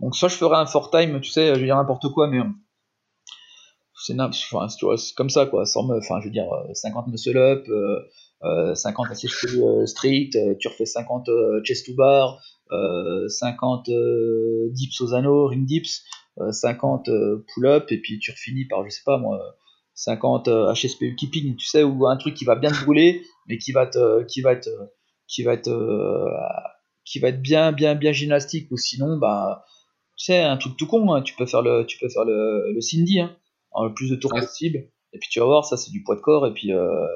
[0.00, 2.40] Donc soit je ferais un fort time, tu sais, je veux dire n'importe quoi, mais
[2.40, 2.44] euh,
[3.96, 8.00] c'est comme ça quoi, sans me, enfin je veux dire euh, 50 muscle up, euh,
[8.42, 12.38] euh, 50 SHP euh, strict, euh, tu refais 50 euh, chest to bar,
[12.72, 16.02] euh, 50 euh, dips aux anneaux, ring dips,
[16.38, 19.40] euh, 50 euh, pull up et puis tu refinis par je sais pas moi
[19.94, 23.58] 50 euh, HSPU keeping, tu sais, ou un truc qui va bien te brûler, mais
[23.58, 24.70] qui va te, qui va te,
[25.28, 26.28] qui va être, euh,
[27.04, 29.64] qui va être bien, bien, bien gymnastique, ou sinon, bah,
[30.16, 32.72] tu sais, un truc tout con, hein, tu peux faire le, tu peux faire le,
[32.72, 33.36] le Cindy, hein,
[33.72, 34.40] en le plus de tours Ouais.
[34.40, 34.78] possible,
[35.12, 37.06] et puis tu vas voir, ça c'est du poids de corps, et puis euh,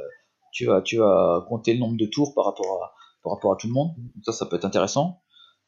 [0.52, 3.56] tu vas, tu vas compter le nombre de tours par rapport à, par rapport à
[3.56, 3.90] tout le monde.
[3.96, 5.20] Donc ça, ça peut être intéressant.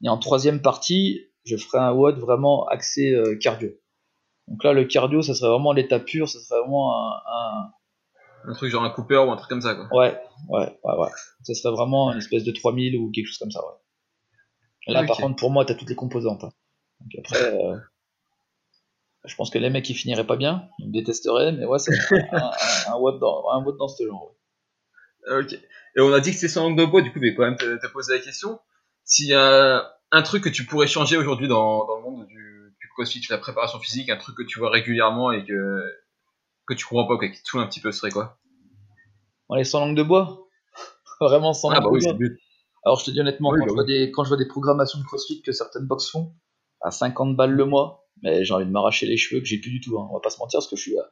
[0.04, 3.70] Et en troisième partie, je ferai un WOD vraiment axé euh, cardio.
[4.51, 7.70] Donc là, le cardio, ça serait vraiment l'état pur, ça serait vraiment un, un-
[8.51, 9.86] Un truc genre un Cooper ou un truc comme ça, quoi.
[9.96, 11.09] Ouais, ouais, ouais, ouais.
[11.42, 13.74] Ça serait vraiment une espèce de 3000 ou quelque chose comme ça, ouais.
[14.88, 15.22] Et là, par Ok.
[15.22, 16.42] contre, pour moi, t'as toutes les composantes.
[16.44, 16.53] hein.
[17.01, 17.76] Donc après, euh,
[19.24, 21.92] Je pense que les mecs ils finiraient pas bien, ils me détesteraient, mais ouais, c'est
[22.32, 22.51] un,
[22.88, 24.34] un, dans, un dans ce genre.
[25.30, 25.40] ouais.
[25.42, 25.53] Ok.
[25.96, 27.57] Et on a dit que c'est sans langue de bois, du coup, mais quand même
[27.57, 28.59] te poser la question.
[29.05, 32.39] S'il y a un truc que tu pourrais changer aujourd'hui dans, dans le monde du,
[33.30, 35.82] la préparation physique, un truc que tu vois régulièrement et que,
[36.66, 38.38] que tu comprends pas, quoi, qui te saoule un petit peu, ce serait quoi?
[39.48, 40.46] On est sans langue de bois
[41.20, 42.38] Vraiment sans Ah langue bah de oui, bois but.
[42.84, 44.48] Alors je te dis honnêtement, Oui, quand, bah je vois des, quand je vois des
[44.48, 46.32] programmations de CrossFit que certaines box font,
[46.80, 49.70] à 50 balles le mois, mais j'ai envie de m'arracher les cheveux que j'ai plus
[49.70, 50.09] du tout, hein.
[50.11, 51.03] on va pas se mentir, parce que je suis, euh,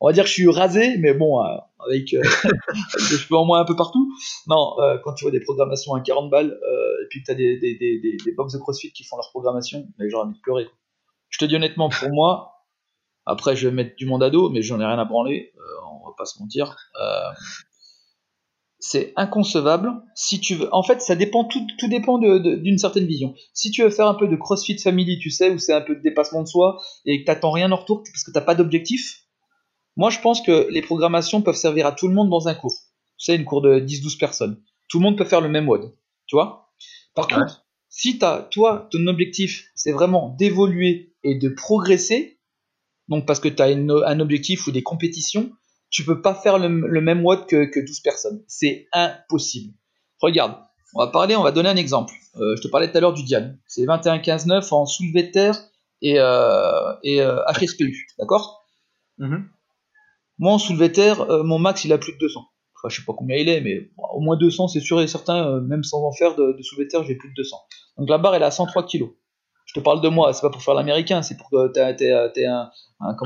[0.00, 3.36] on va dire que je suis rasé, mais bon, euh, avec, euh, avec des cheveux
[3.36, 4.12] en moins un peu partout.
[4.48, 6.58] Non, euh, quand tu vois des programmations à 40 balles,
[7.02, 9.16] et puis que tu as des, des, des, des, des box de CrossFit qui font
[9.16, 10.64] leur programmation, mais j'ai envie de pleurer.
[10.64, 10.74] quoi.
[11.32, 12.66] Je te dis honnêtement, pour moi,
[13.26, 15.62] après je vais mettre du monde à dos, mais j'en ai rien à branler, euh,
[16.02, 16.76] on va pas se mentir.
[17.00, 17.30] Euh,
[18.78, 19.92] c'est inconcevable.
[20.14, 23.34] Si tu veux, en fait, ça dépend, tout, tout dépend de- de- d'une certaine vision.
[23.54, 25.94] Si tu veux faire un peu de CrossFit Family, tu sais, où c'est un peu
[25.94, 29.20] de dépassement de soi et que t'attends rien en retour parce que t'as pas d'objectif,
[29.96, 32.74] moi je pense que les programmations peuvent servir à tout le monde dans un cours.
[33.18, 34.60] Tu sais, une cours de 10-12 personnes.
[34.88, 35.94] Tout le monde peut faire le même WOD.
[36.26, 36.72] Tu vois?
[37.14, 37.34] Par Ouais.
[37.34, 42.40] contre, si t'as, toi, ton objectif, c'est vraiment d'évoluer et de progresser,
[43.08, 45.50] donc parce que tu as un objectif ou des compétitions,
[45.90, 48.42] tu peux pas faire le, le même WOD que, que 12 personnes.
[48.48, 49.74] C'est impossible.
[50.20, 50.56] Regarde,
[50.94, 52.14] on va parler, on va donner un exemple.
[52.36, 53.58] Euh, je te parlais tout à l'heure du Diane.
[53.66, 55.58] C'est 21-15-9 en soulevé de terre
[56.00, 58.06] et, euh, et euh, HSPU.
[58.18, 58.64] D'accord?
[59.18, 59.48] Mhm.
[60.38, 62.40] Moi, en soulevé de terre, euh, mon max, il a plus de 200.
[62.74, 65.06] Enfin, je sais pas combien il est, mais bon, au moins 200, c'est sûr et
[65.06, 67.56] certain, euh, même sans en faire de, de soulevé de terre, j'ai plus de 200.
[67.98, 69.04] Donc la barre, elle est à 103 kg.
[69.72, 72.44] Je te parle de moi, c'est pas pour faire l'américain, c'est pour que t'aies t'aies
[72.46, 72.70] un,
[73.00, 73.16] un,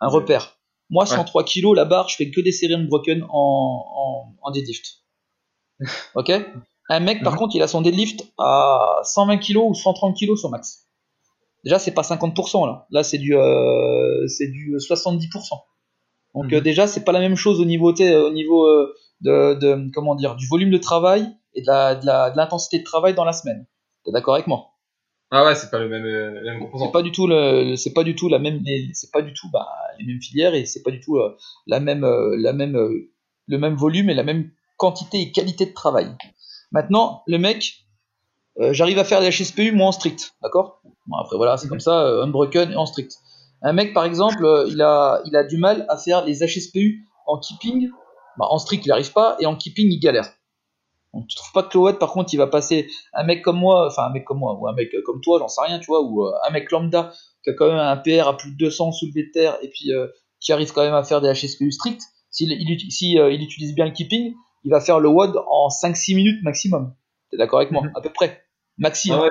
[0.00, 0.58] Ah, repère.
[0.90, 1.08] Moi, Ouais.
[1.08, 4.84] 103 kg, la barre, je fais que des séries unbroken en, en, en deadlift.
[6.14, 6.30] Ok?
[6.90, 7.38] Un mec, par Mhm.
[7.38, 10.88] contre, il a son deadlift à 120 kg ou 130 kg son max.
[11.64, 12.86] Déjà, c'est pas 50% là.
[12.90, 15.64] Là, c'est du, euh, c'est du 70%.
[16.34, 16.54] Donc Mhm.
[16.54, 20.16] euh, déjà, c'est pas la même chose au niveau, au niveau euh, de, de, comment
[20.16, 23.24] dire, du volume de travail et de la- de la- de l'intensité de, travail dans
[23.24, 23.66] la semaine.
[24.04, 24.71] T'es d'accord avec moi?
[25.34, 27.94] Ah ouais, c'est pas le même, euh, la même c'est pas du tout le, c'est
[27.94, 29.66] pas du tout la même, les- c'est pas du tout bah,
[29.98, 31.34] les mêmes filières et c'est pas du tout euh,
[31.66, 33.10] la même, euh, la même, euh,
[33.46, 36.14] le même volume et la même quantité et qualité de travail.
[36.70, 37.86] Maintenant, le mec,
[38.58, 40.82] j'arrive à faire des HSPU moi en strict, d'accord?
[41.06, 43.12] Bon après voilà, c'est comme ça, unbroken et en strict.
[43.62, 47.38] Un mec par exemple, il a, il a du mal à faire les HSPU en
[47.38, 47.88] keeping,
[48.38, 50.28] bah, en strict il arrive pas et en keeping il galère.
[51.14, 53.86] Donc tu trouves pas que Cloet par contre il va passer un mec comme moi,
[53.86, 55.86] enfin un mec comme moi ou un mec euh, comme toi, j'en sais rien, tu
[55.86, 57.12] vois, ou euh, un mec lambda
[57.44, 59.92] qui a quand même un PR à plus de 200 soulevé de terre et puis
[59.92, 60.06] euh,
[60.40, 63.42] qui arrive quand même à faire des HSPU stricts, s'il il, uti- si, euh, il
[63.42, 64.34] utilise bien le keeping,
[64.64, 66.94] il va faire le WOD en 5-6 minutes maximum.
[67.30, 67.82] T'es d'accord avec moi?
[67.82, 67.92] Mhm.
[67.94, 68.42] À peu près.
[68.78, 69.10] Maxi.
[69.12, 69.22] Ah hein.
[69.22, 69.30] ouais,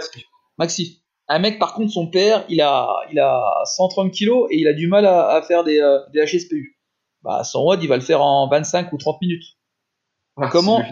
[0.58, 1.04] Maxi.
[1.28, 4.74] Un mec, par contre, son PR, il a, il a 130 kilos et il a
[4.74, 6.78] du mal à, à faire des, euh, des HSPU.
[7.24, 9.46] Bah, son WOD, il va le faire en 25 ou 30 minutes.
[10.38, 10.84] ah, Comment.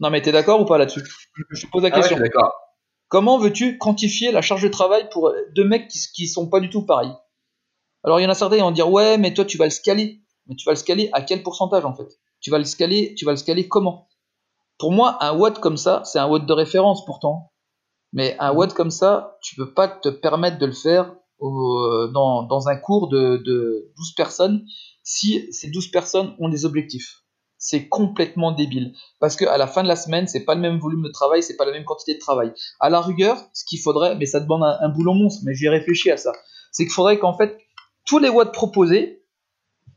[0.00, 1.02] Non, mais t'es d'accord ou pas là-dessus?
[1.50, 2.18] Je te pose la Ah ouais, question.
[2.18, 2.52] d'accord.
[3.08, 6.70] Comment veux-tu quantifier la charge de travail pour deux mecs qui, qui sont pas du
[6.70, 7.12] tout pareils?
[8.04, 9.70] Alors, il y en a certains qui vont dire Ouais, mais toi, tu vas le
[9.70, 10.22] scaler.
[10.46, 12.08] Mais tu vas le scaler à quel pourcentage en fait?
[12.40, 14.08] Tu vas le scaler, tu vas le scaler comment?
[14.78, 17.52] Pour moi, un watt comme ça, c'est un watt de référence pourtant.
[18.12, 22.44] Mais un watt comme ça, tu peux pas te permettre de le faire au- dans,
[22.44, 24.66] dans un cours de, de 12 personnes
[25.02, 27.23] si ces 12 personnes ont des objectifs.
[27.66, 28.92] C'est complètement débile.
[29.20, 31.56] Parce qu'à la fin de la semaine, c'est pas le même volume de travail, c'est
[31.56, 32.52] pas la même quantité de travail.
[32.78, 35.70] À la rigueur, ce qu'il faudrait, mais ça demande un, un boulot monstre, mais j'ai
[35.70, 36.32] réfléchi à ça,
[36.72, 37.56] c'est qu'il faudrait qu'en fait,
[38.04, 39.24] tous les watts proposés,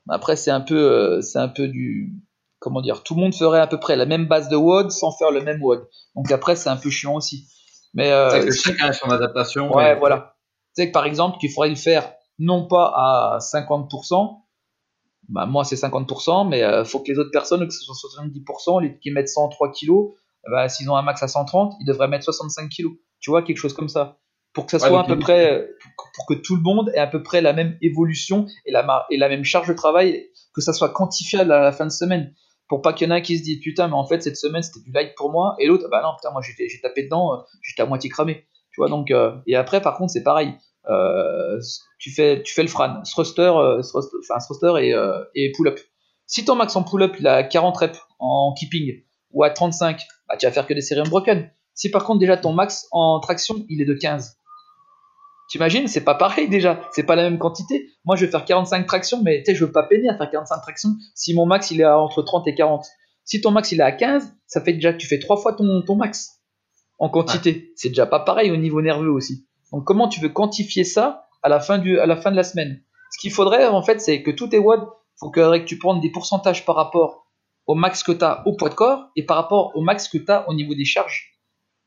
[0.07, 2.13] après c'est un peu, euh, c'est un peu du,
[2.59, 5.11] comment dire, tout le monde ferait à peu près la même base de WOD sans
[5.11, 5.85] faire le même WOD.
[6.15, 7.49] Donc après, c'est un peu chiant aussi.
[7.93, 9.75] Mais euh, C'est que chacun a son adaptation.
[9.75, 10.35] Ouais, voilà.
[10.75, 14.37] Tu sais que par exemple, qu'il faudrait le faire non pas à 50%,
[15.29, 18.81] bah moi c'est 50%, mais euh, faut que les autres personnes, que ce soit 70%,
[18.81, 20.13] les qui mettent 103 kilos,
[20.49, 22.93] bah, s'ils ont un max à 130, ils devraient mettre 65 kilos.
[23.19, 24.17] Tu vois, quelque chose comme ça.
[24.53, 25.65] Pour que ça Ouais, soit à peu près, euh,
[25.97, 28.83] pour, pour que tout le monde ait à peu près la même évolution et la,
[28.83, 31.91] mar- et la même charge de travail, que ça soit quantifiable à la fin de
[31.91, 32.33] semaine.
[32.69, 34.61] Pour pas qu'il y en ait qui se dise putain, mais en fait cette semaine
[34.63, 37.37] c'était du light pour moi, et l'autre, bah non, putain, moi j'ai tapé dedans, euh,
[37.61, 38.45] j'étais à moitié cramé.
[38.71, 40.53] Tu vois, donc, euh, et après, par contre, c'est pareil.
[40.89, 41.59] Euh,
[41.99, 45.79] tu, fais, tu fais le Fran, thruster, euh, thruster, enfin, thruster et, euh, et pull-up.
[46.25, 50.37] Si ton max en pull-up il a 40 reps en keeping ou à 35, bah,
[50.37, 51.49] tu vas faire que des séries unbroken.
[51.73, 54.37] Si par contre déjà ton max en traction il est de 15,
[55.49, 57.89] t'imagines, c'est pas pareil déjà, c'est pas la même quantité.
[58.05, 60.89] Moi je vais faire 45 tractions, mais je veux pas peiner à faire 45 tractions
[61.15, 62.85] si mon max il est à entre 30 et 40.
[63.25, 65.53] Si ton max il est à 15, ça fait déjà que tu fais trois fois
[65.53, 66.41] ton, ton max
[66.97, 67.73] en quantité.
[67.75, 69.46] C'est déjà pas pareil au niveau nerveux aussi.
[69.71, 72.43] Donc comment tu veux quantifier ça à la fin, du, à la, fin de la
[72.43, 72.81] semaine?
[73.11, 75.99] Ce qu'il faudrait, en fait, c'est que tous tes WOD, il faudrait que tu prennes
[75.99, 77.27] des pourcentages par rapport
[77.65, 80.17] au max que tu as au poids de corps et par rapport au max que
[80.17, 81.37] tu as au niveau des charges.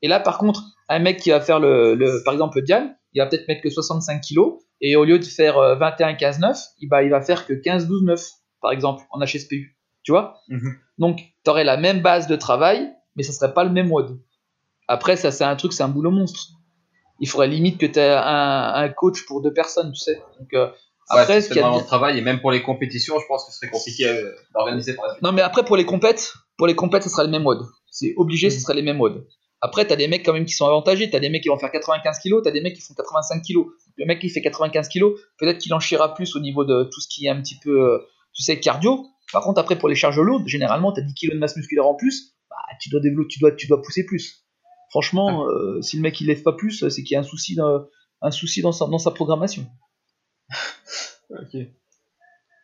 [0.02, 2.96] Et là, par contre, un mec qui va faire le, le par exemple, le Diane,
[3.12, 4.40] il va peut-être mettre que 65 kg
[4.80, 7.86] et au lieu de faire 21, 15, 9, il va, il va faire que 15,
[7.86, 8.22] 12, 9,
[8.60, 9.76] par exemple, en HSPU.
[10.02, 10.40] Tu vois?
[10.48, 10.76] Mhm.
[10.98, 14.18] Donc, tu aurais la même base de travail, mais ça serait pas le même WOD.
[14.88, 16.59] Après, ça, c'est un truc, c'est un boulot monstre.
[17.20, 20.20] Il faudrait limite que tu aies un, un coach pour deux personnes, tu sais.
[20.38, 20.68] Donc, euh,
[21.08, 23.52] après, ce qu'il y a de travail et même pour les compétitions, je pense que
[23.52, 25.22] ce serait compliqué euh, d'organiser par la suite.
[25.22, 27.62] Non, mais après, pour les compètes, pour les compètes, ce sera le même mode.
[27.90, 28.50] C'est obligé, Mm.
[28.50, 29.26] ce sera les mêmes modes.
[29.60, 31.10] Après, t'as des mecs quand même qui sont avantagés.
[31.10, 33.66] T'as des mecs qui vont faire 95 kilos, t'as des mecs qui font 85 kilos.
[33.96, 35.80] Le mec qui fait 95 kilos, peut-être qu'il en
[36.14, 37.98] plus au niveau de tout ce qui est un petit peu, euh,
[38.32, 39.04] tu sais, cardio.
[39.32, 41.94] Par contre, après, pour les charges lourdes, généralement, t'as 10 kilos de masse musculaire en
[41.94, 44.44] plus, bah, tu dois développer, tu dois, tu dois pousser plus.
[44.90, 47.54] Franchement, euh, si le mec il lève pas plus, c'est qu'il y a un souci
[47.54, 47.86] dans,
[48.22, 49.66] un souci dans sa, dans sa programmation.
[51.30, 51.60] Ok.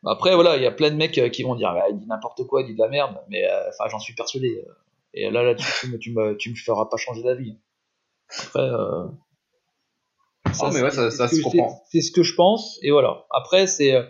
[0.04, 2.06] Après, voilà, il y a plein de mecs euh, qui vont dire, Ah, il dit
[2.06, 4.64] n'importe quoi, il dit de la merde, mais euh, enfin, j'en suis persuadé.
[4.66, 4.72] euh.
[5.14, 7.56] Et là, là-dessus, tu, me- tu, me, tu me feras pas changer d'avis.
[8.38, 9.06] Après, euh,
[10.62, 11.80] Non, mais ouais, ça- se comprend.
[11.90, 13.24] C'est ce que je pense, et voilà.
[13.30, 14.02] Après, c'est, euh,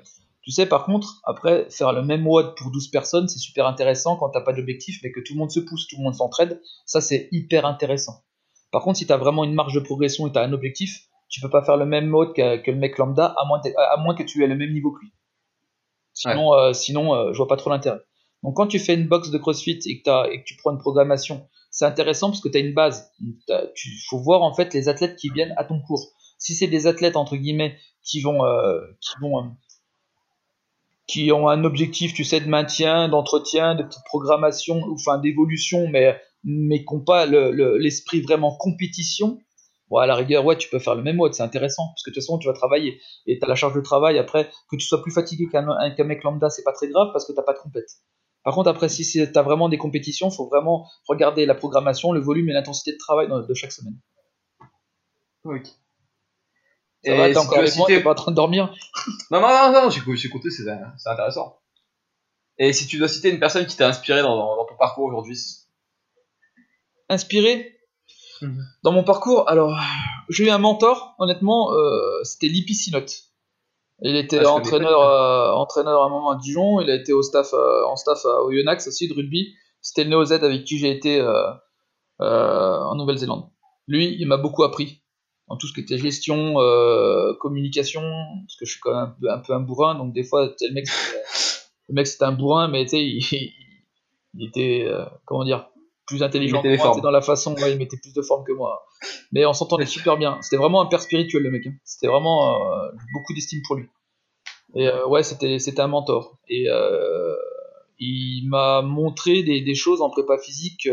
[0.47, 4.17] tu sais, par contre, après, faire le même WOD pour 12 personnes, c'est super intéressant
[4.17, 6.63] quand t'as pas d'objectif, mais que tout le monde se pousse, tout le monde s'entraide.
[6.87, 8.23] Ça, c'est hyper intéressant.
[8.71, 11.51] Par contre, si t'as vraiment une marge de progression et t'as un objectif, tu peux
[11.51, 14.15] pas faire le même mode que, que le mec lambda, à moins, t'aies- à moins
[14.15, 15.13] que tu aies le même niveau que lui.
[16.15, 17.99] Sinon, euh, sinon euh, je vois pas trop l'intérêt.
[18.43, 20.79] Donc, quand tu fais une box de CrossFit et que, et que tu prends une
[20.79, 23.11] programmation, c'est intéressant parce que tu as une base.
[23.19, 23.37] Il
[24.09, 26.13] faut voir en fait les athlètes qui viennent à ton cours.
[26.39, 29.49] Si c'est des athlètes entre guillemets qui vont, euh, qui vont, euh,
[31.07, 36.85] qui ont un objectif, tu sais, de maintien, d'entretien, de programmation, enfin d'évolution, mais mais
[36.85, 39.39] qui n'ont pas le- le- l'esprit vraiment compétition.
[39.89, 42.11] Bon, à la rigueur, ouais, tu peux faire le même mode, c'est intéressant, parce que
[42.11, 44.77] de toute façon, tu vas travailler, et tu as la charge de travail, après, que
[44.77, 47.43] tu sois plus fatigué qu'un qu'un mec lambda, c'est pas très grave, parce que t'as
[47.43, 47.89] pas de compète.
[48.45, 52.21] Par contre, après, si tu as vraiment des compétitions, faut vraiment regarder la programmation, le
[52.21, 53.99] volume et l'intensité de travail de chaque semaine.
[55.45, 55.67] Ok.
[57.07, 58.75] Ça va, t'es encore avec moi, t'es pas en train de dormir
[59.31, 60.69] Non, non, non, non, j'ai écouté, c'est
[61.07, 61.59] intéressant.
[62.59, 65.05] Et si tu dois citer une personne qui t'a inspiré dans, dans- dans ton parcours
[65.05, 65.39] aujourd'hui
[67.09, 67.73] Inspiré
[68.43, 68.63] Mhm.
[68.83, 69.75] dans mon parcours, alors,
[70.29, 73.23] j'ai eu un mentor, honnêtement, euh, c'était Lippi Sinotte.
[74.03, 77.23] Il était Ah, entraîneur, euh, entraîneur à un moment à Dijon, il a été au
[77.23, 79.55] staff, euh, en staff à- au Yonax aussi de rugby.
[79.81, 81.51] C'était le Néo Z avec qui j'ai été euh,
[82.21, 83.49] euh, en Nouvelle-Zélande.
[83.87, 85.03] Lui, il m'a beaucoup appris
[85.49, 89.15] dans tout ce qui était gestion, euh, communication, parce que je suis quand même un
[89.21, 90.87] peu un, peu un bourrin, donc des fois, le mec,
[91.89, 93.53] le mec c'était un bourrin, mais tu sais, il, il-
[94.39, 95.69] il était, euh, comment dire,
[96.07, 98.85] plus intelligent que moi, dans la façon, ouais, il mettait plus de forme que moi.
[99.33, 100.39] Mais on s'entendait super bien.
[100.43, 101.67] C'était vraiment un père spirituel, le mec.
[101.67, 101.73] hein.
[101.85, 103.87] C'était vraiment euh, beaucoup d'estime pour lui.
[104.75, 106.37] Et euh, ouais, c'était c'était un mentor.
[106.49, 107.35] Et euh,
[107.99, 110.87] il m'a montré des, des choses en prépa physique.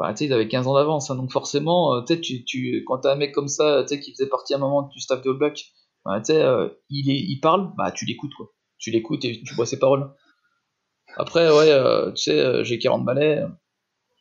[0.00, 2.84] Euh, Enfin, tu sais, il avait 15 ans d'avance, hein, donc forcément, euh, tu tu,
[2.86, 5.22] quand t'as un mec comme ça, sais, qui faisait partie à un moment du staff
[5.22, 5.66] de All Black,
[6.04, 8.48] bah, euh, il, il parle, bah tu l'écoutes, quoi.
[8.78, 10.10] Tu l'écoutes et tu vois ses paroles.
[11.16, 13.42] Après, ouais, euh, tu sais, euh, j'ai 40 balais,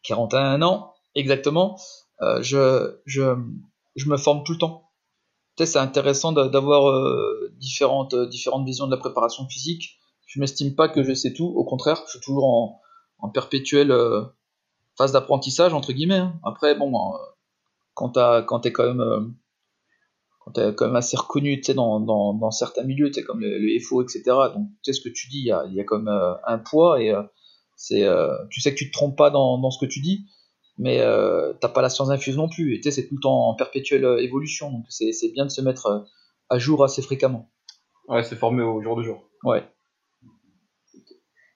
[0.04, 1.80] 41 ans, exactement.
[2.22, 3.36] Euh, je, je,
[3.96, 4.92] je me forme tout le temps.
[5.58, 9.98] Tu sais, c'est intéressant d'a- d'avoir euh, différentes, euh, différentes visions de la préparation physique.
[10.28, 12.82] Je m'estime pas que je sais tout, au contraire, je suis toujours en,
[13.20, 14.24] en perpétuelle euh,
[14.98, 16.16] phase d'apprentissage, entre guillemets.
[16.18, 16.40] hein.
[16.44, 17.18] Après, bon, euh,
[17.94, 19.22] quand t'as- quand t'es quand même, euh,
[20.40, 23.24] quand t'es quand même assez reconnu, tu sais, dans, dans, dans certains milieux, tu sais,
[23.24, 24.24] comme le, le FO, etc.
[24.54, 26.34] Donc, tu sais ce que tu dis, il y a, il y a comme euh,
[26.46, 27.14] un poids et
[27.76, 28.06] c'est,
[28.50, 30.26] tu sais que tu te trompes pas dans, dans ce que tu dis,
[30.80, 30.98] mais
[31.62, 32.74] t'as pas la science infuse non plus.
[32.76, 35.52] Et tu sais, c'est tout le temps en perpétuelle évolution, donc c'est c'est bien de
[35.52, 36.06] se mettre
[36.50, 37.52] à jour assez fréquemment.
[38.08, 39.30] Ouais, se former au jour le jour.
[39.44, 39.64] Ouais.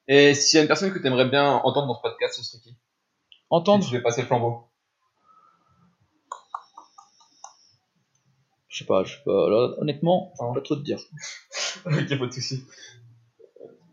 [0.08, 2.44] Et s'il y a une personne que tu aimerais bien entendre dans ce podcast, ce
[2.44, 2.76] serait qui?
[3.52, 4.64] Entendre, tu vais passer le flambeau.
[8.70, 9.50] je sais pas, je sais pas.
[9.50, 10.98] là, honnêtement, je pas trop te dire.
[11.86, 12.64] ok, pas de soucis.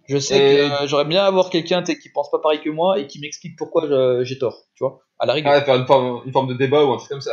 [0.08, 2.98] Je sais Et- que euh, j'aurais bien avoir quelqu'un qui pense pas pareil que moi
[2.98, 5.52] et qui m'explique pourquoi je- j'ai tort, tu vois, à la rigueur.
[5.52, 7.32] Ah, faire une forme, une forme de débat ou un truc comme ça.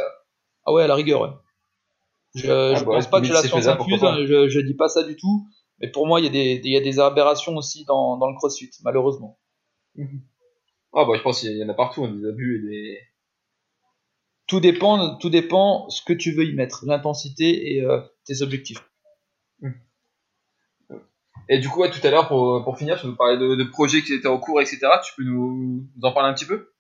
[0.66, 1.30] Ah ouais, à la rigueur, ouais.
[2.34, 4.90] Je, je bah pense pas que limite, la science infuse, hein, je, je dis pas
[4.90, 5.48] ça du tout,
[5.80, 8.30] mais pour moi, il y, a des- il y a des aberrations aussi dans, dans
[8.30, 9.40] le crossfit, malheureusement.
[10.96, 13.00] Ah, bah, je pense qu'il y en a partout, hein, des abus et des.
[14.48, 18.82] Tout dépend, tout dépend ce que tu veux y mettre, l'intensité et euh, tes objectifs.
[21.48, 23.64] Et du coup, ouais, tout à l'heure, pour, pour finir, tu nous parlais de, de
[23.66, 24.80] projets qui étaient en cours, etc.
[25.06, 26.72] Tu peux nous, nous en parler un petit peu?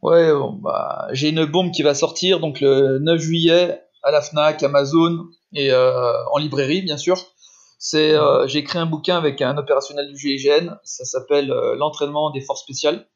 [0.00, 4.22] Ouais, bon, bah, j'ai une bombe qui va sortir, donc le 9 juillet, à la
[4.22, 7.16] Fnac, Amazon et en librairie bien sûr.
[7.78, 8.14] C'est
[8.46, 13.06] j'ai écrit un bouquin avec un opérationnel du GIGN, ça s'appelle l'entraînement des forces spéciales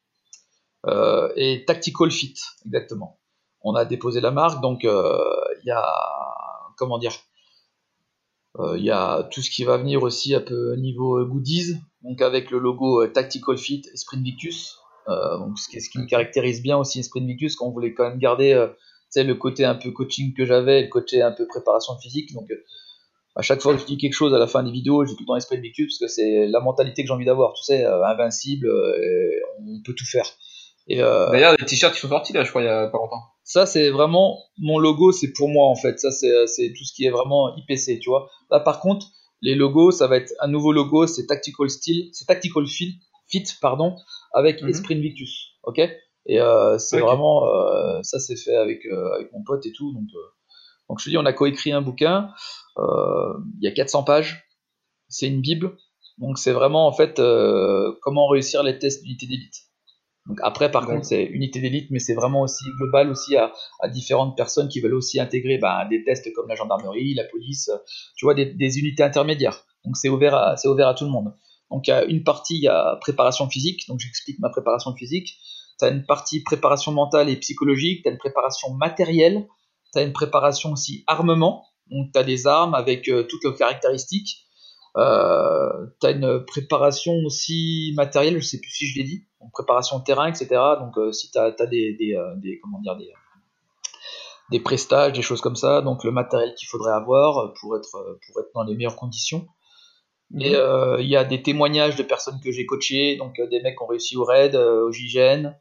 [1.36, 2.34] et Tactical Fit
[2.64, 3.18] exactement.
[3.62, 5.84] On a déposé la marque donc il y a
[6.76, 7.12] comment dire
[8.76, 12.50] il y a tout ce qui va venir aussi un peu niveau goodies, donc avec
[12.50, 14.78] le logo Tactical Fit Sprint Victus.
[15.06, 18.68] donc ce qui, me caractérise bien aussi Sprint Victus, quand on voulait quand même garder
[19.22, 22.32] le côté un peu coaching que j'avais, le côté un peu préparation physique.
[22.34, 22.64] Donc, euh,
[23.34, 25.22] à chaque fois que je dis quelque chose à la fin des vidéos, j'ai tout
[25.22, 27.52] le temps l'esprit de parce que c'est la mentalité que j'ai envie d'avoir.
[27.54, 29.30] Tu sais, euh, invincible, euh,
[29.60, 30.26] on peut tout faire.
[30.88, 33.22] Et D'ailleurs, les t-shirts qui sont sortis là, je crois, il y a pas longtemps.
[33.42, 35.98] Ça, c'est vraiment mon logo, c'est pour moi en fait.
[35.98, 38.30] Ça, c'est tout ce qui est vraiment IPC, tu vois.
[38.50, 39.06] Là, par contre,
[39.42, 43.44] les logos, ça va être un nouveau logo, c'est Tactical Steel, c'est Tactical Fit, Fit
[43.60, 43.96] pardon,
[44.32, 45.56] avec mm Sprint Victus.
[45.62, 45.80] Ok?
[46.26, 49.92] Et euh, c'est vraiment, euh, ça c'est fait avec, euh, avec mon pote et tout.
[49.92, 50.08] Donc,
[50.88, 52.30] donc je te dis, on a coécrit un bouquin.
[52.78, 54.44] Il y a 400 pages.
[55.08, 55.76] C'est une bible.
[56.18, 57.20] Donc c'est vraiment en fait
[58.00, 59.65] comment réussir les tests d'unité d'élite.
[60.28, 63.88] Donc après, par contre, c'est unité d'élite, mais c'est vraiment aussi global aussi à, à,
[63.88, 67.70] différentes personnes qui veulent aussi intégrer bah, des tests comme la gendarmerie, la police,
[68.16, 69.64] tu vois, des, des unités intermédiaires.
[69.84, 71.32] Donc c'est ouvert, à, c'est ouvert à tout le monde.
[71.70, 74.94] Donc il y a une partie, il y a préparation physique, donc j'explique ma préparation
[74.94, 75.38] physique
[75.78, 79.46] tu as une partie préparation mentale et psychologique, tu as une préparation matérielle,
[79.92, 83.56] tu as une préparation aussi armement, donc tu as des armes avec euh, toutes leurs
[83.56, 84.45] caractéristiques.
[84.96, 89.52] Euh, tu as une préparation aussi matérielle, je sais plus si je l'ai dit, donc
[89.52, 90.48] préparation terrain, etc.
[90.80, 93.12] Donc euh, si tu as, des, des, des, comment dire, des,
[94.50, 97.90] des prestages, des choses comme ça, donc le matériel qu'il faudrait avoir pour être,
[98.26, 99.46] pour être dans les meilleures conditions.
[100.40, 100.96] Et mhm.
[101.00, 103.86] il y a des témoignages de personnes que j'ai coachées, donc des mecs qui ont
[103.86, 105.54] réussi au RAID, au GIGN,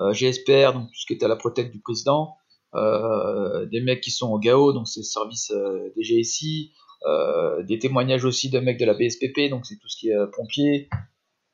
[0.00, 2.36] euh, GSPR, donc tout ce qui était à la protect du président,
[2.74, 6.72] euh, des mecs qui sont au GAO, donc c'est le service euh, des GSI,
[7.66, 10.88] des témoignages aussi de mecs de la BSPP, donc c'est tout ce qui est pompier.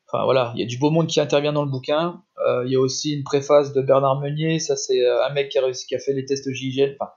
[0.07, 2.23] Enfin voilà, il y a du beau monde qui intervient dans le bouquin.
[2.65, 5.65] Il y a aussi une préface de Bernard Meunier, ça c'est un mec qui a,
[5.65, 7.13] réussi, qui a fait les tests GIGN, enfin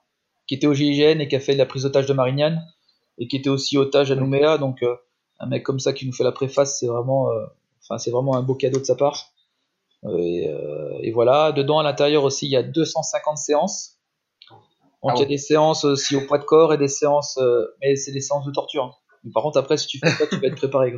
[0.47, 2.61] qui était au GIGN et qui a fait la prise d'otage de Marignane
[3.17, 4.57] et qui était aussi otage à Nouméa.
[4.57, 4.84] Donc
[5.39, 7.29] un mec comme ça qui nous fait la préface, c'est vraiment,
[7.84, 9.32] enfin c'est vraiment un beau cadeau de sa part.
[10.05, 13.97] Euh, et, voilà, dedans à l'intérieur aussi, il y a 250 séances.
[15.03, 17.37] Donc ah il y a des séances aussi au poids de corps et des séances,
[17.37, 18.83] euh, mais c'est des séances de torture.
[18.83, 18.91] Hein.
[19.23, 20.93] Mais par contre, après, si tu fais ça, tu vas être préparé.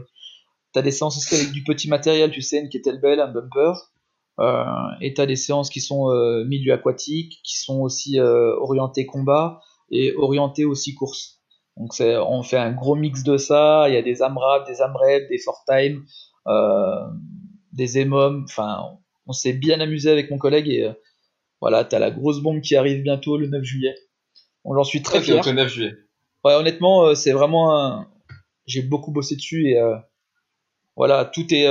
[0.73, 3.73] Tu as des séances aussi avec du petit matériel, tu sais, une kettlebell, un bumper.
[4.39, 4.65] Euh,
[5.01, 9.05] et tu as des séances qui sont euh, milieu aquatique, qui sont aussi euh, orientées
[9.05, 11.39] combat et orientées aussi course.
[11.77, 13.85] Donc on fait un gros mix de ça.
[13.87, 16.03] Il y a des AMRAP, des AMREP, des Fort Time.
[16.47, 17.07] Euh,
[17.71, 18.43] des émoms.
[18.43, 20.93] Enfin, on s'est bien amusé avec mon collègue et euh,
[21.63, 23.95] voilà, t'as la grosse bombe qui arrive bientôt le 9 juillet.
[24.65, 25.41] On j'en suis très fier.
[25.45, 25.93] Le 9 juillet.
[26.43, 28.05] Ouais, honnêtement, euh, c'est vraiment un...
[28.65, 29.95] J'ai beaucoup bossé dessus et euh,
[30.97, 31.65] voilà, tout est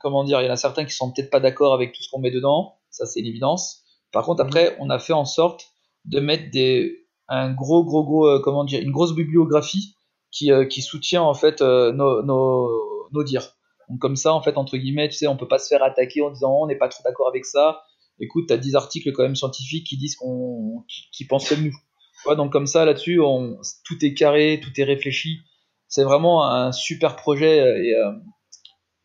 [0.00, 2.10] comment dire, il y en a certains qui sont peut-être pas d'accord avec tout ce
[2.10, 3.84] qu'on met dedans, ça c'est l'évidence.
[4.10, 5.66] Par contre, après, on a fait en sorte
[6.04, 9.94] de mettre des un gros gros gros comment dire, une grosse bibliographie
[10.32, 13.54] qui, qui soutient en fait nos, nos, nos dires.
[13.88, 16.20] Donc comme ça, en fait, entre guillemets, tu sais, on peut pas se faire attaquer
[16.20, 17.82] en disant on n'est pas trop d'accord avec ça.
[18.20, 22.34] Écoute, tu as 10 articles quand même scientifiques qui disent qu'on qui, pensent comme nous.
[22.34, 25.40] donc comme ça, là-dessus, on, tout est carré, tout est réfléchi.
[25.86, 28.12] C'est vraiment un super projet et euh,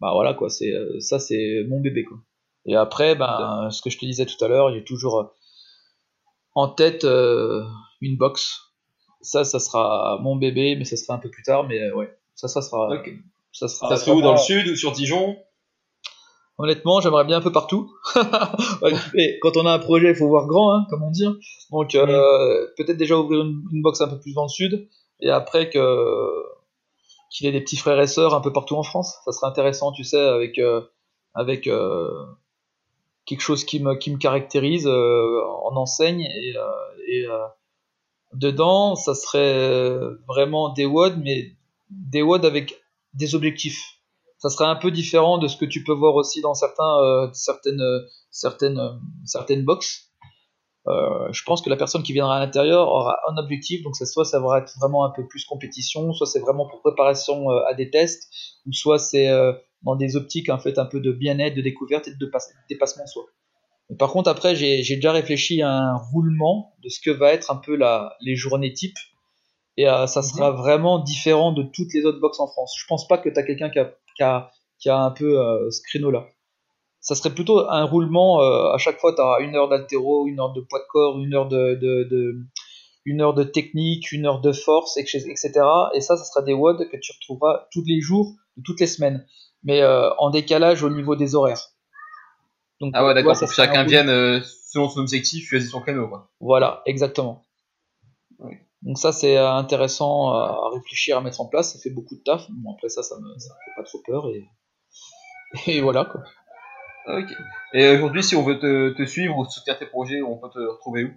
[0.02, 2.18] bah voilà quoi, c'est euh, ça c'est mon bébé quoi.
[2.66, 5.26] Et après, ben ce que je te disais tout à l'heure, j'ai toujours euh,
[6.56, 8.60] en tête une box.
[9.22, 11.66] Ça, ça sera mon bébé, mais ça sera un peu plus tard.
[11.66, 12.90] Mais ouais, ça, ça sera.
[13.54, 15.38] Ça, sera ça où Dans le sud ou sur Dijon?
[16.60, 17.92] Honnêtement, j'aimerais bien un peu partout.
[19.16, 21.28] Et quand on a un projet, il faut voir grand, hein, comme on dit.
[21.72, 24.88] Donc euh, peut-être déjà ouvrir une, box un peu plus dans le sud,
[25.20, 26.44] et après que
[27.32, 29.16] qu'il ait des petits frères et sœurs un peu partout en France.
[29.26, 30.82] Ça serait intéressant, tu sais, avec euh,
[31.34, 32.08] avec euh,
[33.26, 36.54] quelque chose qui me qui me caractérise en enseigne et,
[37.08, 37.26] et
[38.34, 39.98] dedans, ça serait
[40.28, 41.56] vraiment des WOD, mais
[41.90, 42.80] des WOD avec
[43.16, 44.03] des objectifs.
[44.44, 47.30] Ça serait un peu différent de ce que tu peux voir aussi dans certains, euh,
[47.32, 47.82] certaines,
[48.30, 50.10] certaines, certaines box.
[50.86, 54.06] Euh, je pense que la personne qui viendra à l'intérieur aura un objectif, donc ça,
[54.06, 57.64] soit ça va être vraiment un peu plus compétition, soit c'est vraiment pour préparation euh,
[57.70, 58.30] à des tests,
[58.68, 59.30] ou soit c'est
[59.84, 62.30] dans des optiques en fait un peu de bien-être, de découverte et de
[62.68, 63.24] dépassement de soi.
[63.98, 67.56] par contre après j'ai déjà réfléchi à un roulement de ce que va être un
[67.56, 68.98] peu la, les journées type
[69.78, 70.58] et euh, ça sera mhm.
[70.58, 72.76] vraiment différent de toutes les autres box en France.
[72.78, 75.40] Je pense pas que tu as quelqu'un qui a, qui, a, qui a, un peu
[75.40, 76.28] euh, ce créneau-là.
[77.00, 80.40] Ça serait plutôt un roulement, euh, à chaque fois tu auras une heure d'altéro, une
[80.40, 82.36] heure de poids de corps, une heure de, de, de,
[83.06, 85.52] une heure de technique, une heure de force, etc.
[85.94, 88.34] Et ça, ça sera des WOD que tu retrouveras tous les jours,
[88.64, 89.26] toutes les semaines,
[89.64, 91.70] mais euh, en décalage au niveau des horaires.
[92.80, 96.08] Donc, ah ouais, d'accord, pour chacun vienne euh, selon son objectif, choisir son créneau.
[96.08, 96.30] Quoi.
[96.40, 97.44] Voilà, exactement.
[98.84, 101.74] Donc ça, c'est intéressant à réfléchir, à mettre en place.
[101.74, 102.46] Ça fait beaucoup de taf.
[102.50, 104.30] Bon, après ça, ça me, ça fait pas trop peur.
[104.30, 104.44] Et,
[105.68, 106.22] et voilà, quoi.
[107.08, 107.34] Ok.
[107.74, 110.60] Et aujourd'hui, si on veut te, te, suivre ou soutenir tes projets, on peut te
[110.60, 111.12] retrouver où?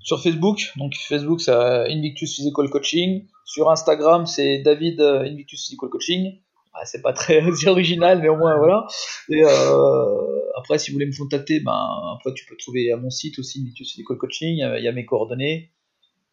[0.00, 3.26] Sur Facebook, donc Facebook c'est Invictus Physical Coaching.
[3.44, 6.38] Sur Instagram, c'est David euh, Invictus Physical Coaching.
[6.74, 8.86] Ah, c'est pas très original, mais au moins voilà.
[9.28, 13.10] Et euh, après, si vous voulez me contacter, ben après tu peux trouver à mon
[13.10, 14.58] site aussi Invictus Physical Coaching.
[14.58, 15.72] Il y a mes coordonnées.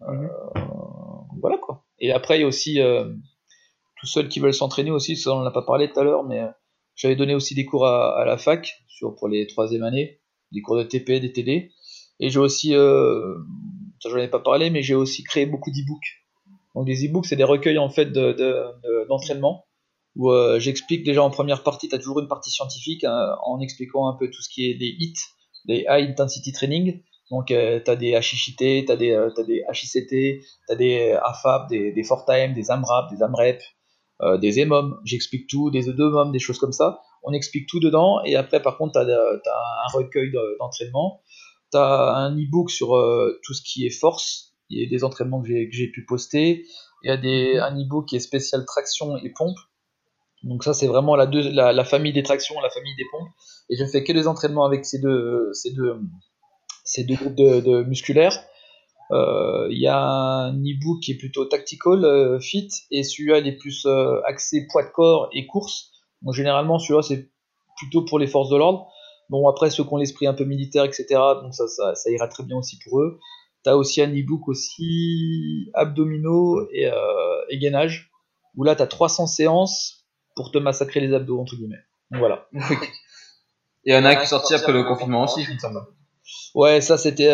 [0.09, 0.27] Euh,
[1.41, 1.85] voilà quoi.
[1.99, 3.13] Et après, il y a aussi euh,
[3.99, 5.15] tous ceux qui veulent s'entraîner aussi.
[5.15, 6.41] Ça, on n'en a pas parlé tout à l'heure, mais
[6.95, 8.83] j'avais donné aussi des cours à, la fac
[9.17, 11.71] pour les troisième années, des cours de TP, des TD.
[12.19, 13.35] Et j'ai aussi, euh,
[14.01, 16.23] ça j'en ai pas parlé, mais j'ai aussi créé beaucoup d'e-books.
[16.75, 19.65] Donc des e-books, c'est des recueils en fait d'entraînement
[20.15, 23.35] de, où euh, j'explique déjà en première partie, tu as toujours une partie scientifique hein,
[23.43, 25.17] en expliquant un peu tout ce qui est des HIT,
[25.65, 27.01] des High Intensity Training.
[27.31, 31.11] Donc euh, tu as des HICT, tu as des, as des HICT, tu as des
[31.23, 33.61] AFAB, des, des 4Time, des AMRAP, des AMREP,
[34.21, 37.01] euh, des EMOM, j'explique tout, des EDOMOM, des choses comme ça.
[37.23, 41.21] On explique tout dedans et après par contre tu as, un recueil d'entraînement,
[41.71, 45.03] tu as un e-book sur euh, tout ce qui est force, il y a des
[45.03, 46.65] entraînements que j'ai pu poster,
[47.03, 49.57] il y a des, un e-book qui est spécial traction et pompe.
[50.43, 53.29] Donc ça c'est vraiment la, la, famille des tractions, la famille des pompes.
[53.69, 55.99] Et je ne fais que des entraînements avec ces deux, ces deux,
[56.83, 58.43] ces deux groupes de, de musculaires.
[59.11, 63.47] Euh, il y a un e-book qui est plutôt tactical, euh, fit, et celui-là il
[63.47, 65.91] est plus euh, axé poids de corps et course.
[66.21, 67.29] Donc généralement celui-là c'est
[67.77, 68.87] plutôt pour les forces de l'ordre.
[69.29, 71.05] Bon après ceux qui ont l'esprit un peu militaire, etc.
[71.41, 73.19] Donc ça, ça, ça ira très bien aussi pour eux.
[73.63, 76.89] T'as aussi un e-book aussi abdominaux et,
[77.49, 78.11] et gainage,
[78.57, 80.05] où là t'as 300 séances
[80.35, 81.83] pour te massacrer les abdos entre guillemets.
[82.11, 82.47] Donc voilà.
[82.53, 82.57] et
[83.85, 85.79] il y en a qui sorti après le confinement aussi, il me semble.
[86.55, 87.31] Ouais, ça c'était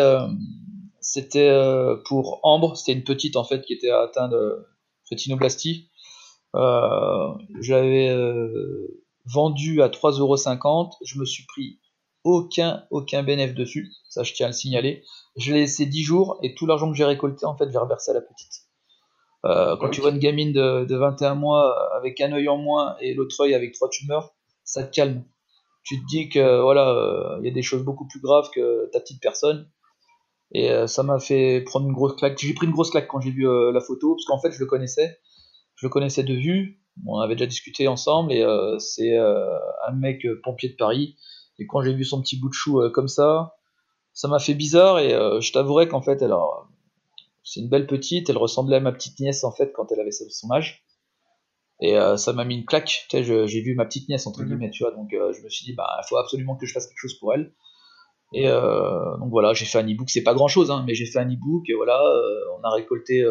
[1.00, 4.66] c'était euh, pour Ambre, c'était une petite en fait qui était atteinte de
[5.10, 5.90] rétinoblastie.
[6.54, 7.28] Euh,
[7.60, 11.80] J'avais euh, vendu à 3,50€, je me suis pris
[12.22, 15.04] aucun aucun bénéfice dessus, ça je tiens à le signaler.
[15.36, 18.10] Je l'ai laissé 10 jours et tout l'argent que j'ai récolté en fait j'ai reversé
[18.10, 18.52] à la petite.
[19.46, 22.96] Euh, quand tu vois une gamine de, de, 21 mois avec un œil en moins
[23.00, 24.34] et l'autre œil avec trois tumeurs,
[24.64, 25.24] ça te calme.
[25.82, 29.00] Tu te dis que voilà, il y a des choses beaucoup plus graves que ta
[29.00, 29.70] petite personne
[30.52, 32.38] et euh, ça m'a fait prendre une grosse claque.
[32.38, 34.58] J'ai pris une grosse claque quand j'ai vu euh, la photo, parce qu'en fait, je
[34.58, 35.18] le connaissais.
[35.76, 36.82] Je le connaissais de vue.
[37.06, 41.16] On avait déjà discuté ensemble, et euh, c'est un mec pompier de Paris.
[41.58, 43.54] Et quand j'ai vu son petit bout de chou comme ça,
[44.12, 46.68] ça m'a fait bizarre, et je t'avouerai qu'en fait, alors,
[47.42, 50.10] c'est une belle petite, elle ressemblait à ma petite nièce, en fait, quand elle avait
[50.10, 50.84] son âge.
[51.82, 53.06] Et ça m'a mis une claque.
[53.10, 54.48] J'ai vu ma petite nièce, entre mhm.
[54.48, 56.86] guillemets, tu vois, donc je me suis dit, bah, il faut absolument que je fasse
[56.86, 57.54] quelque chose pour elle.
[58.32, 61.06] Et euh, donc voilà, j'ai fait un e-book, c'est pas grand chose, hein, mais j'ai
[61.06, 63.24] fait un e-book, et voilà, euh, on a récolté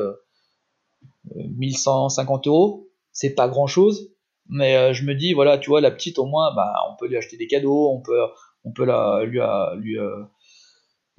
[1.36, 4.14] 1150 euh, euros, c'est pas grand chose,
[4.50, 7.16] mais je me dis, voilà, tu vois, la petite au moins, bah, on peut lui
[7.16, 8.20] acheter des cadeaux, on peut,
[8.66, 9.40] on peut la, lui,
[9.78, 9.98] lui,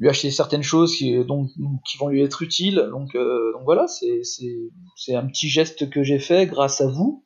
[0.00, 1.50] lui acheter certaines choses qui, donc,
[1.86, 6.46] qui vont lui être utiles, donc, donc voilà, c'est un petit geste que j'ai fait
[6.46, 7.22] grâce à vous,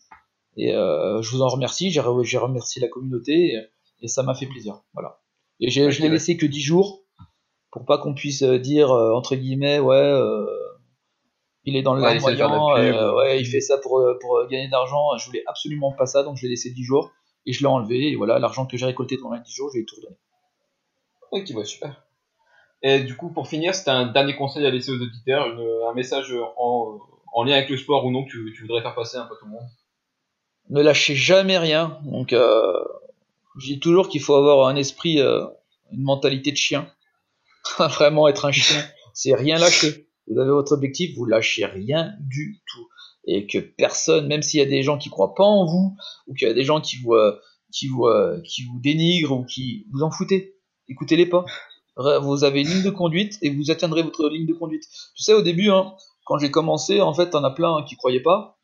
[0.57, 3.61] et je vous en remercie, j'ai remercié la communauté, et,
[4.03, 5.21] et ça m'a fait plaisir, voilà.
[5.61, 7.05] Et je l'ai laissé que 10 jours
[7.75, 10.47] pour pas qu'on puisse euh, dire euh, entre guillemets ouais euh,
[11.65, 15.17] il est dans le ouais, moyen, ouais, il fait ça pour, pour gagner d'argent.
[15.17, 17.11] Je voulais absolument pas ça, donc je l'ai laissé 10 jours
[17.47, 18.11] et je l'ai enlevé.
[18.11, 20.19] Et voilà, l'argent que j'ai récolté pendant les 10 jours, je vais tout redonner.
[21.31, 22.04] Ok, bah super.
[22.87, 25.47] Et du coup, pour finir, c'était un dernier conseil à laisser aux auditeurs,
[25.89, 27.01] un message en,
[27.33, 29.47] en, lien avec le sport ou non que tu, voudrais faire passer un peu tout
[29.47, 29.67] le monde
[30.69, 31.99] Ne lâchez jamais rien.
[32.05, 32.75] Donc, euh,
[33.59, 35.47] je dis toujours qu'il faut avoir un esprit, euh,
[35.93, 36.87] une mentalité de chien.
[37.79, 40.07] Vraiment être un chien, c'est rien lâcher.
[40.29, 42.87] Vous avez votre objectif, vous lâchez rien du tout.
[43.27, 46.35] Et que personne, même s'il y a des gens qui croient pas en vous, ou
[46.35, 47.35] qu'il y a des gens qui vous, euh,
[47.73, 48.07] qui vous,
[48.45, 50.59] qui vous dénigrent ou qui vous en foutez,
[50.91, 51.47] écoutez-les pas.
[51.97, 54.83] Vous avez une ligne de conduite et vous atteindrez votre ligne de conduite.
[55.15, 58.23] Tu sais, au début, hein, quand j'ai commencé, en fait, t'en as plein qui croyaient
[58.23, 58.59] pas.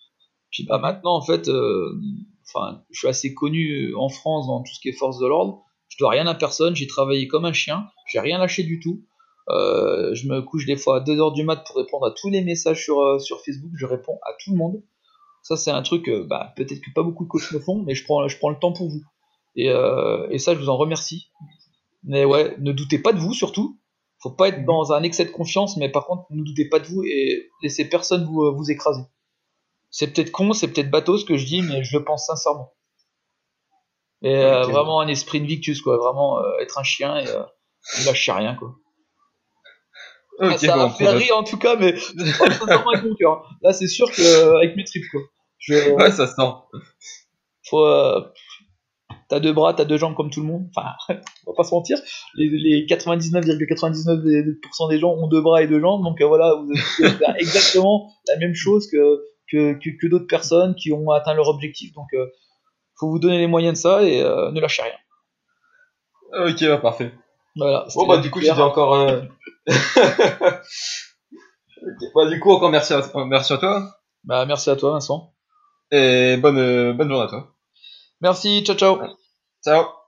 [0.51, 4.81] Puis bah maintenant, en fait, enfin, je suis assez connu en France dans tout ce
[4.81, 5.63] qui est force de l'ordre.
[5.89, 9.05] Je dois rien à personne, j'ai travaillé comme un chien, j'ai rien lâché du tout.
[9.51, 12.43] Euh, je me couche des fois à 2h du mat pour répondre à tous les
[12.43, 14.83] messages sur, euh, sur Facebook, je réponds à tout le monde.
[15.43, 17.95] Ça, c'est un truc, euh, bah, peut-être que pas beaucoup de coachs le font, mais
[17.95, 19.03] je prends, je prends le temps pour vous.
[19.57, 21.33] Et, et, ça, je vous en remercie.
[22.05, 23.79] Mais ouais, ne doutez pas de vous surtout.
[24.23, 26.87] Faut pas être dans un excès de confiance, mais par contre, ne doutez pas de
[26.87, 29.03] vous et laissez personne vous, vous écraser.
[29.91, 32.75] C'est peut-être con, c'est peut-être bateau ce que je dis, mais je le pense sincèrement.
[34.23, 35.97] Et euh, vraiment un esprit de victus, quoi.
[35.97, 37.43] Vraiment euh, être un chien et euh,
[38.01, 38.75] ne lâcher rien, quoi.
[40.39, 41.95] Ok, ça bon, fait rire en tout cas, mais
[42.69, 43.49] avec mon cœur.
[43.63, 45.21] Là, c'est sûr que euh, avec mes tripes, quoi.
[45.59, 46.81] Je, Ouais, ça se sent.
[47.69, 48.21] faut, euh,
[49.31, 50.67] t'as deux bras, t'as deux jambes comme tout le monde.
[50.77, 50.91] Enfin,
[51.47, 51.99] on va pas se mentir.
[52.35, 56.69] Les, les 99,99% des gens ont deux bras et deux jambes, donc euh, voilà, vous
[57.03, 59.21] allez faire exactement la même chose que,
[59.51, 61.93] que, que, que d'autres personnes qui ont atteint leur objectif.
[61.95, 62.27] Donc, euh,
[62.99, 64.93] faut vous donner les moyens de ça et euh, ne lâchez rien.
[66.47, 67.13] Ok, bah, parfait.
[67.57, 67.87] Voilà.
[67.95, 68.95] Bon, bah, du coup, dis encore.
[68.95, 69.23] euh,
[72.15, 73.91] Bah, du coup, encore merci à, merci à toi.
[74.25, 75.33] Bah, merci à toi, Vincent.
[75.91, 77.55] Et bonne, bonne journée à toi.
[78.21, 79.17] Merci, ciao, ciao.
[79.63, 80.00] Ciao.